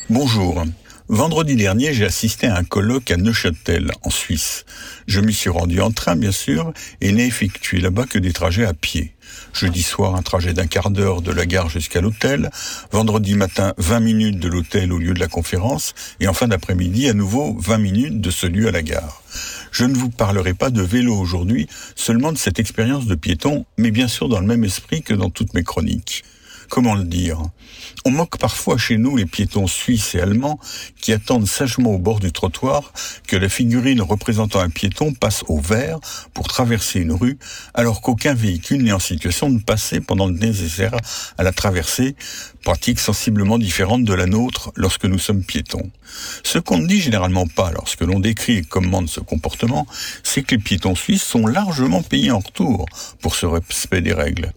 Bonjour. 0.09 0.63
Vendredi 1.09 1.55
dernier, 1.55 1.93
j'ai 1.93 2.03
assisté 2.03 2.47
à 2.47 2.57
un 2.57 2.65
colloque 2.65 3.11
à 3.11 3.15
Neuchâtel, 3.15 3.93
en 4.03 4.09
Suisse. 4.09 4.65
Je 5.07 5.21
m'y 5.21 5.33
suis 5.33 5.49
rendu 5.49 5.79
en 5.79 5.91
train, 5.91 6.17
bien 6.17 6.33
sûr, 6.33 6.73
et 6.99 7.13
n'ai 7.13 7.25
effectué 7.25 7.79
là-bas 7.79 8.05
que 8.05 8.19
des 8.19 8.33
trajets 8.33 8.65
à 8.65 8.73
pied. 8.73 9.13
Jeudi 9.53 9.83
soir, 9.83 10.15
un 10.15 10.21
trajet 10.21 10.51
d'un 10.51 10.67
quart 10.67 10.89
d'heure 10.89 11.21
de 11.21 11.31
la 11.31 11.45
gare 11.45 11.69
jusqu'à 11.69 12.01
l'hôtel. 12.01 12.49
Vendredi 12.91 13.35
matin, 13.35 13.73
20 13.77 14.01
minutes 14.01 14.39
de 14.39 14.49
l'hôtel 14.49 14.91
au 14.91 14.97
lieu 14.97 15.13
de 15.13 15.19
la 15.21 15.29
conférence. 15.29 15.95
Et 16.19 16.27
en 16.27 16.33
fin 16.33 16.49
d'après-midi, 16.49 17.07
à 17.07 17.13
nouveau, 17.13 17.55
20 17.57 17.77
minutes 17.77 18.19
de 18.19 18.29
ce 18.29 18.45
lieu 18.45 18.67
à 18.67 18.71
la 18.71 18.81
gare. 18.81 19.23
Je 19.71 19.85
ne 19.85 19.95
vous 19.95 20.09
parlerai 20.09 20.53
pas 20.53 20.71
de 20.71 20.81
vélo 20.81 21.15
aujourd'hui, 21.15 21.69
seulement 21.95 22.33
de 22.33 22.37
cette 22.37 22.59
expérience 22.59 23.05
de 23.05 23.15
piéton, 23.15 23.65
mais 23.77 23.91
bien 23.91 24.09
sûr 24.09 24.27
dans 24.27 24.41
le 24.41 24.45
même 24.45 24.65
esprit 24.65 25.03
que 25.03 25.13
dans 25.13 25.29
toutes 25.29 25.53
mes 25.53 25.63
chroniques. 25.63 26.25
Comment 26.69 26.95
le 26.95 27.05
dire? 27.05 27.41
On 28.05 28.11
moque 28.11 28.37
parfois 28.37 28.77
chez 28.77 28.97
nous 28.97 29.15
les 29.15 29.25
piétons 29.25 29.67
suisses 29.67 30.15
et 30.15 30.19
allemands 30.19 30.59
qui 30.99 31.13
attendent 31.13 31.47
sagement 31.47 31.91
au 31.91 31.97
bord 31.97 32.19
du 32.19 32.31
trottoir 32.31 32.91
que 33.27 33.35
la 33.35 33.49
figurine 33.49 34.01
représentant 34.01 34.59
un 34.59 34.69
piéton 34.69 35.13
passe 35.13 35.43
au 35.47 35.59
vert 35.59 35.99
pour 36.33 36.47
traverser 36.47 36.99
une 36.99 37.13
rue, 37.13 37.37
alors 37.73 38.01
qu'aucun 38.01 38.33
véhicule 38.33 38.83
n'est 38.83 38.91
en 38.91 38.99
situation 38.99 39.49
de 39.49 39.61
passer 39.61 40.01
pendant 40.01 40.27
le 40.27 40.33
nécessaire 40.33 40.95
à 41.37 41.43
la 41.43 41.51
traversée, 41.51 42.15
pratique 42.67 42.99
sensiblement 42.99 43.57
différente 43.57 44.03
de 44.03 44.13
la 44.13 44.25
nôtre 44.25 44.73
lorsque 44.75 45.05
nous 45.05 45.19
sommes 45.19 45.41
piétons. 45.41 45.89
Ce 46.43 46.59
qu'on 46.59 46.79
ne 46.79 46.85
dit 46.85 46.99
généralement 46.99 47.47
pas 47.47 47.71
lorsque 47.71 48.01
l'on 48.01 48.19
décrit 48.19 48.57
et 48.57 48.61
commande 48.61 49.07
ce 49.07 49.21
comportement, 49.21 49.87
c'est 50.21 50.43
que 50.43 50.55
les 50.55 50.61
piétons 50.61 50.93
suisses 50.93 51.23
sont 51.23 51.47
largement 51.47 52.03
payés 52.03 52.31
en 52.31 52.39
retour 52.39 52.85
pour 53.21 53.35
ce 53.37 53.45
respect 53.45 54.01
des 54.01 54.11
règles. 54.11 54.51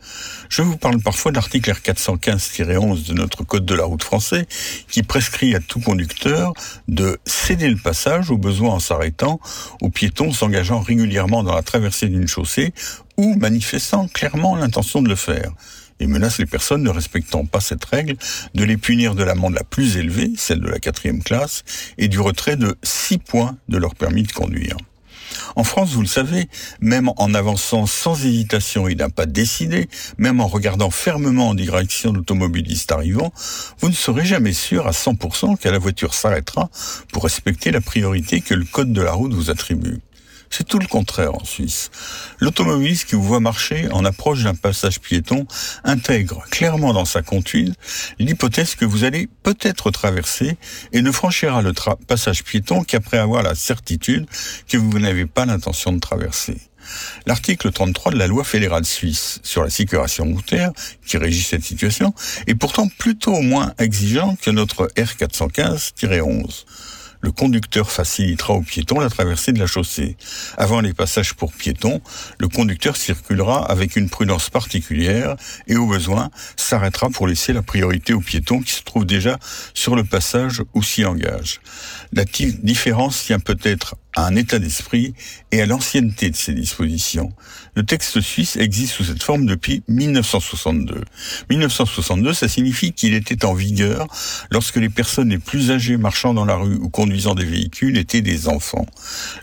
Je 0.48 0.62
vous 0.62 0.76
parle 0.76 1.00
parfois 1.00 1.30
de 1.30 1.36
l'article 1.36 1.70
R415-11 1.70 3.06
de 3.06 3.14
notre 3.14 3.44
Code 3.44 3.64
de 3.64 3.76
la 3.76 3.84
route 3.84 4.02
français 4.02 4.48
qui 4.88 5.04
prescrit 5.04 5.54
à 5.54 5.60
tout 5.60 5.78
conducteur 5.78 6.52
de 6.88 7.16
céder 7.26 7.68
le 7.68 7.76
passage 7.76 8.32
au 8.32 8.38
besoin 8.38 8.70
en 8.70 8.80
s'arrêtant 8.80 9.38
aux 9.82 9.90
piétons 9.90 10.32
s'engageant 10.32 10.80
régulièrement 10.80 11.44
dans 11.44 11.54
la 11.54 11.62
traversée 11.62 12.08
d'une 12.08 12.26
chaussée 12.26 12.74
ou 13.16 13.36
manifestant 13.36 14.08
clairement 14.08 14.56
l'intention 14.56 15.00
de 15.00 15.08
le 15.08 15.14
faire 15.14 15.52
et 16.00 16.06
menace 16.06 16.38
les 16.38 16.46
personnes 16.46 16.82
ne 16.82 16.90
respectant 16.90 17.44
pas 17.44 17.60
cette 17.60 17.84
règle 17.84 18.16
de 18.54 18.64
les 18.64 18.76
punir 18.76 19.14
de 19.14 19.22
l'amende 19.22 19.54
la 19.54 19.64
plus 19.64 19.96
élevée, 19.96 20.32
celle 20.36 20.60
de 20.60 20.68
la 20.68 20.78
quatrième 20.78 21.22
classe, 21.22 21.62
et 21.98 22.08
du 22.08 22.18
retrait 22.20 22.56
de 22.56 22.76
6 22.82 23.18
points 23.18 23.56
de 23.68 23.76
leur 23.76 23.94
permis 23.94 24.24
de 24.24 24.32
conduire. 24.32 24.76
En 25.56 25.64
France, 25.64 25.92
vous 25.92 26.00
le 26.00 26.06
savez, 26.06 26.48
même 26.80 27.10
en 27.16 27.34
avançant 27.34 27.86
sans 27.86 28.24
hésitation 28.24 28.88
et 28.88 28.94
d'un 28.94 29.10
pas 29.10 29.26
décidé, 29.26 29.88
même 30.18 30.40
en 30.40 30.46
regardant 30.46 30.90
fermement 30.90 31.48
en 31.48 31.54
direction 31.54 32.12
de 32.12 32.18
l'automobiliste 32.18 32.92
arrivant, 32.92 33.32
vous 33.80 33.88
ne 33.88 33.94
serez 33.94 34.24
jamais 34.24 34.52
sûr 34.52 34.86
à 34.86 34.90
100% 34.90 35.58
que 35.58 35.68
la 35.68 35.78
voiture 35.78 36.14
s'arrêtera 36.14 36.70
pour 37.12 37.24
respecter 37.24 37.70
la 37.70 37.80
priorité 37.80 38.40
que 38.40 38.54
le 38.54 38.64
code 38.64 38.92
de 38.92 39.02
la 39.02 39.12
route 39.12 39.32
vous 39.32 39.50
attribue. 39.50 39.98
C'est 40.52 40.66
tout 40.66 40.80
le 40.80 40.86
contraire 40.88 41.34
en 41.36 41.44
Suisse. 41.44 41.90
L'automobiliste 42.40 43.08
qui 43.08 43.14
vous 43.14 43.22
voit 43.22 43.38
marcher 43.38 43.88
en 43.92 44.04
approche 44.04 44.42
d'un 44.42 44.56
passage 44.56 45.00
piéton 45.00 45.46
intègre 45.84 46.44
clairement 46.50 46.92
dans 46.92 47.04
sa 47.04 47.22
conduite 47.22 47.74
l'hypothèse 48.18 48.74
que 48.74 48.84
vous 48.84 49.04
allez 49.04 49.28
peut-être 49.44 49.92
traverser 49.92 50.56
et 50.92 51.02
ne 51.02 51.12
franchira 51.12 51.62
le 51.62 51.72
passage 52.08 52.42
piéton 52.42 52.82
qu'après 52.82 53.18
avoir 53.18 53.44
la 53.44 53.54
certitude 53.54 54.26
que 54.68 54.76
vous 54.76 54.98
n'avez 54.98 55.24
pas 55.26 55.46
l'intention 55.46 55.92
de 55.92 56.00
traverser. 56.00 56.58
L'article 57.26 57.70
33 57.70 58.12
de 58.12 58.18
la 58.18 58.26
loi 58.26 58.42
fédérale 58.42 58.84
suisse 58.84 59.38
sur 59.44 59.62
la 59.62 59.70
sécurisation 59.70 60.24
routière, 60.24 60.72
qui 61.06 61.16
régit 61.18 61.42
cette 61.42 61.62
situation, 61.62 62.12
est 62.46 62.54
pourtant 62.54 62.88
plutôt 62.88 63.40
moins 63.40 63.72
exigeant 63.78 64.36
que 64.42 64.50
notre 64.50 64.86
R415-11 64.96 66.64
le 67.20 67.32
conducteur 67.32 67.90
facilitera 67.90 68.54
aux 68.54 68.62
piétons 68.62 69.00
la 69.00 69.10
traversée 69.10 69.52
de 69.52 69.58
la 69.58 69.66
chaussée. 69.66 70.16
Avant 70.56 70.80
les 70.80 70.94
passages 70.94 71.34
pour 71.34 71.52
piétons, 71.52 72.00
le 72.38 72.48
conducteur 72.48 72.96
circulera 72.96 73.64
avec 73.70 73.96
une 73.96 74.08
prudence 74.08 74.50
particulière 74.50 75.36
et 75.66 75.76
au 75.76 75.86
besoin 75.86 76.30
s'arrêtera 76.56 77.10
pour 77.10 77.26
laisser 77.26 77.52
la 77.52 77.62
priorité 77.62 78.12
aux 78.12 78.20
piétons 78.20 78.60
qui 78.60 78.72
se 78.72 78.82
trouvent 78.82 79.06
déjà 79.06 79.38
sur 79.74 79.96
le 79.96 80.04
passage 80.04 80.62
ou 80.74 80.82
s'y 80.82 81.04
engagent. 81.04 81.60
La 82.12 82.24
différence 82.24 83.24
tient 83.24 83.40
peut-être 83.40 83.96
à 84.14 84.26
un 84.26 84.36
état 84.36 84.58
d'esprit 84.58 85.14
et 85.52 85.62
à 85.62 85.66
l'ancienneté 85.66 86.30
de 86.30 86.36
ces 86.36 86.52
dispositions. 86.52 87.32
Le 87.76 87.84
texte 87.84 88.20
suisse 88.20 88.56
existe 88.56 88.94
sous 88.94 89.04
cette 89.04 89.22
forme 89.22 89.46
depuis 89.46 89.82
1962. 89.88 91.02
1962, 91.48 92.34
ça 92.34 92.48
signifie 92.48 92.92
qu'il 92.92 93.14
était 93.14 93.44
en 93.44 93.54
vigueur 93.54 94.06
lorsque 94.50 94.76
les 94.76 94.88
personnes 94.88 95.30
les 95.30 95.38
plus 95.38 95.70
âgées 95.70 95.96
marchant 95.96 96.34
dans 96.34 96.44
la 96.44 96.56
rue 96.56 96.76
ou 96.76 96.88
conduisant 96.88 97.34
des 97.34 97.44
véhicules 97.44 97.96
étaient 97.96 98.22
des 98.22 98.48
enfants. 98.48 98.86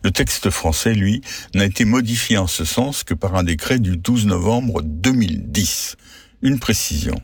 Le 0.04 0.12
texte 0.12 0.50
français, 0.50 0.94
lui, 0.94 1.22
n'a 1.56 1.66
été 1.66 1.86
modifié 1.86 2.38
en 2.38 2.48
ce 2.48 2.66
sens 2.66 3.04
que 3.04 3.14
par 3.14 3.36
un 3.36 3.44
décret 3.44 3.80
du 3.80 3.98
12 3.98 4.26
novembre 4.26 4.82
2010. 4.84 5.96
Une 6.42 6.60
précision. 6.60 7.16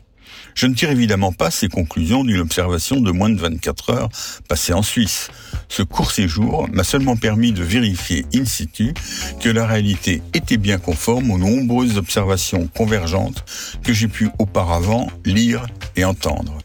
Je 0.54 0.66
ne 0.66 0.74
tire 0.74 0.90
évidemment 0.90 1.32
pas 1.32 1.50
ces 1.50 1.68
conclusions 1.68 2.24
d'une 2.24 2.40
observation 2.40 3.00
de 3.00 3.10
moins 3.10 3.30
de 3.30 3.40
24 3.40 3.90
heures 3.90 4.08
passée 4.48 4.72
en 4.72 4.82
Suisse. 4.82 5.28
Ce 5.68 5.82
court 5.82 6.12
séjour 6.12 6.68
m'a 6.72 6.84
seulement 6.84 7.16
permis 7.16 7.52
de 7.52 7.62
vérifier 7.62 8.24
in 8.34 8.44
situ 8.44 8.94
que 9.40 9.48
la 9.48 9.66
réalité 9.66 10.22
était 10.32 10.56
bien 10.56 10.78
conforme 10.78 11.30
aux 11.30 11.38
nombreuses 11.38 11.98
observations 11.98 12.68
convergentes 12.68 13.44
que 13.82 13.92
j'ai 13.92 14.08
pu 14.08 14.30
auparavant 14.38 15.08
lire 15.24 15.66
et 15.96 16.04
entendre. 16.04 16.58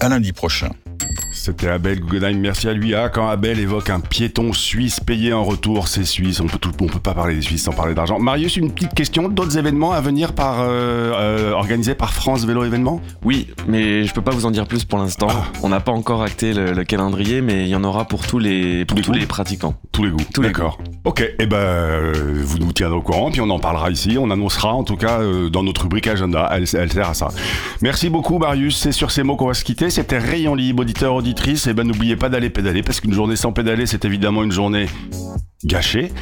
À 0.00 0.08
lundi 0.08 0.32
prochain. 0.32 0.70
C'était 1.48 1.68
Abel 1.68 2.00
Guggenheim. 2.00 2.38
Merci 2.40 2.68
à 2.68 2.74
lui. 2.74 2.94
Ah, 2.94 3.08
quand 3.08 3.26
Abel 3.26 3.58
évoque 3.58 3.88
un 3.88 4.00
piéton 4.00 4.52
suisse 4.52 5.00
payé 5.00 5.32
en 5.32 5.44
retour, 5.44 5.88
c'est 5.88 6.04
suisse. 6.04 6.40
On 6.40 6.46
peut 6.46 6.58
tout, 6.58 6.72
on 6.80 6.86
peut 6.88 6.98
pas 6.98 7.14
parler 7.14 7.36
des 7.36 7.40
Suisses 7.40 7.62
sans 7.62 7.72
parler 7.72 7.94
d'argent. 7.94 8.18
Marius, 8.18 8.56
une 8.56 8.70
petite 8.70 8.92
question. 8.92 9.30
D'autres 9.30 9.56
événements 9.56 9.92
à 9.92 10.02
venir 10.02 10.34
par 10.34 10.60
euh, 10.60 10.66
euh, 10.68 11.52
organisés 11.52 11.94
par 11.94 12.12
France 12.12 12.44
Vélo 12.44 12.64
Événements? 12.64 13.00
Oui, 13.24 13.48
mais 13.66 14.04
je 14.04 14.12
peux 14.12 14.20
pas 14.20 14.32
vous 14.32 14.44
en 14.44 14.50
dire 14.50 14.66
plus 14.66 14.84
pour 14.84 14.98
l'instant. 14.98 15.28
Ah. 15.30 15.44
On 15.62 15.70
n'a 15.70 15.80
pas 15.80 15.92
encore 15.92 16.22
acté 16.22 16.52
le, 16.52 16.72
le 16.72 16.84
calendrier, 16.84 17.40
mais 17.40 17.62
il 17.62 17.68
y 17.68 17.76
en 17.76 17.84
aura 17.84 18.04
pour 18.04 18.26
tous 18.26 18.38
les, 18.38 18.84
pour 18.84 19.00
tous 19.00 19.12
les 19.12 19.24
pratiquants. 19.24 19.74
Tous 19.90 20.04
les 20.04 20.10
goûts. 20.10 20.18
Tous 20.34 20.42
D'accord. 20.42 20.78
Ok. 21.04 21.26
Et 21.38 21.46
ben, 21.46 21.56
euh, 21.56 22.42
vous 22.44 22.58
nous 22.58 22.72
tiendrez 22.72 22.98
au 22.98 23.02
courant, 23.02 23.30
puis 23.30 23.40
on 23.40 23.48
en 23.48 23.58
parlera 23.58 23.90
ici. 23.90 24.18
On 24.20 24.30
annoncera 24.30 24.74
en 24.74 24.84
tout 24.84 24.96
cas 24.96 25.20
dans 25.50 25.62
notre 25.62 25.84
rubrique 25.84 26.08
agenda. 26.08 26.46
Elle, 26.52 26.66
elle 26.74 26.92
sert 26.92 27.08
à 27.08 27.14
ça. 27.14 27.28
Merci 27.80 28.10
beaucoup, 28.10 28.38
Marius. 28.38 28.76
C'est 28.76 28.92
sur 28.92 29.10
ces 29.10 29.22
mots 29.22 29.36
qu'on 29.36 29.46
va 29.46 29.54
se 29.54 29.64
quitter. 29.64 29.88
C'était 29.88 30.18
Rayon 30.18 30.54
Libre, 30.54 30.82
auditeur, 30.82 31.14
auditrice. 31.38 31.66
Et 31.66 31.74
ben, 31.74 31.86
n'oubliez 31.86 32.16
pas 32.16 32.28
d'aller 32.28 32.50
pédaler 32.50 32.82
parce 32.82 33.00
qu'une 33.00 33.12
journée 33.12 33.36
sans 33.36 33.52
pédaler, 33.52 33.86
c'est 33.86 34.04
évidemment 34.04 34.42
une 34.42 34.52
journée 34.52 34.86
gâchée. 35.64 36.12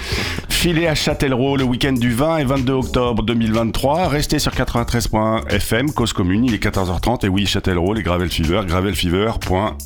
Filez 0.48 0.86
à 0.86 0.94
Châtellerault 0.94 1.56
le 1.56 1.64
week-end 1.64 1.92
du 1.92 2.12
20 2.12 2.38
et 2.38 2.44
22 2.44 2.72
octobre 2.72 3.22
2023. 3.22 4.08
Restez 4.08 4.38
sur 4.38 4.52
93.fm, 4.52 5.92
cause 5.92 6.12
commune. 6.12 6.44
Il 6.44 6.54
est 6.54 6.62
14h30. 6.62 7.26
Et 7.26 7.28
oui, 7.28 7.46
Châtellerault, 7.46 7.94
les 7.94 8.02
Gravel 8.02 8.30
Fever, 8.30 8.62
gravelfever.fr. 8.66 9.76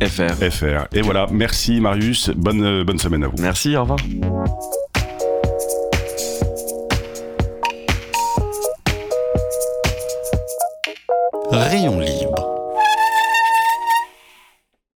FR. 0.00 0.86
Et 0.92 1.02
voilà. 1.02 1.26
Merci, 1.30 1.80
Marius. 1.80 2.30
Bonne, 2.30 2.64
euh, 2.64 2.84
bonne 2.84 2.98
semaine 2.98 3.24
à 3.24 3.28
vous. 3.28 3.36
Merci, 3.40 3.76
au 3.76 3.82
revoir. 3.82 3.98
Rayon 11.50 12.00
libre 12.00 12.51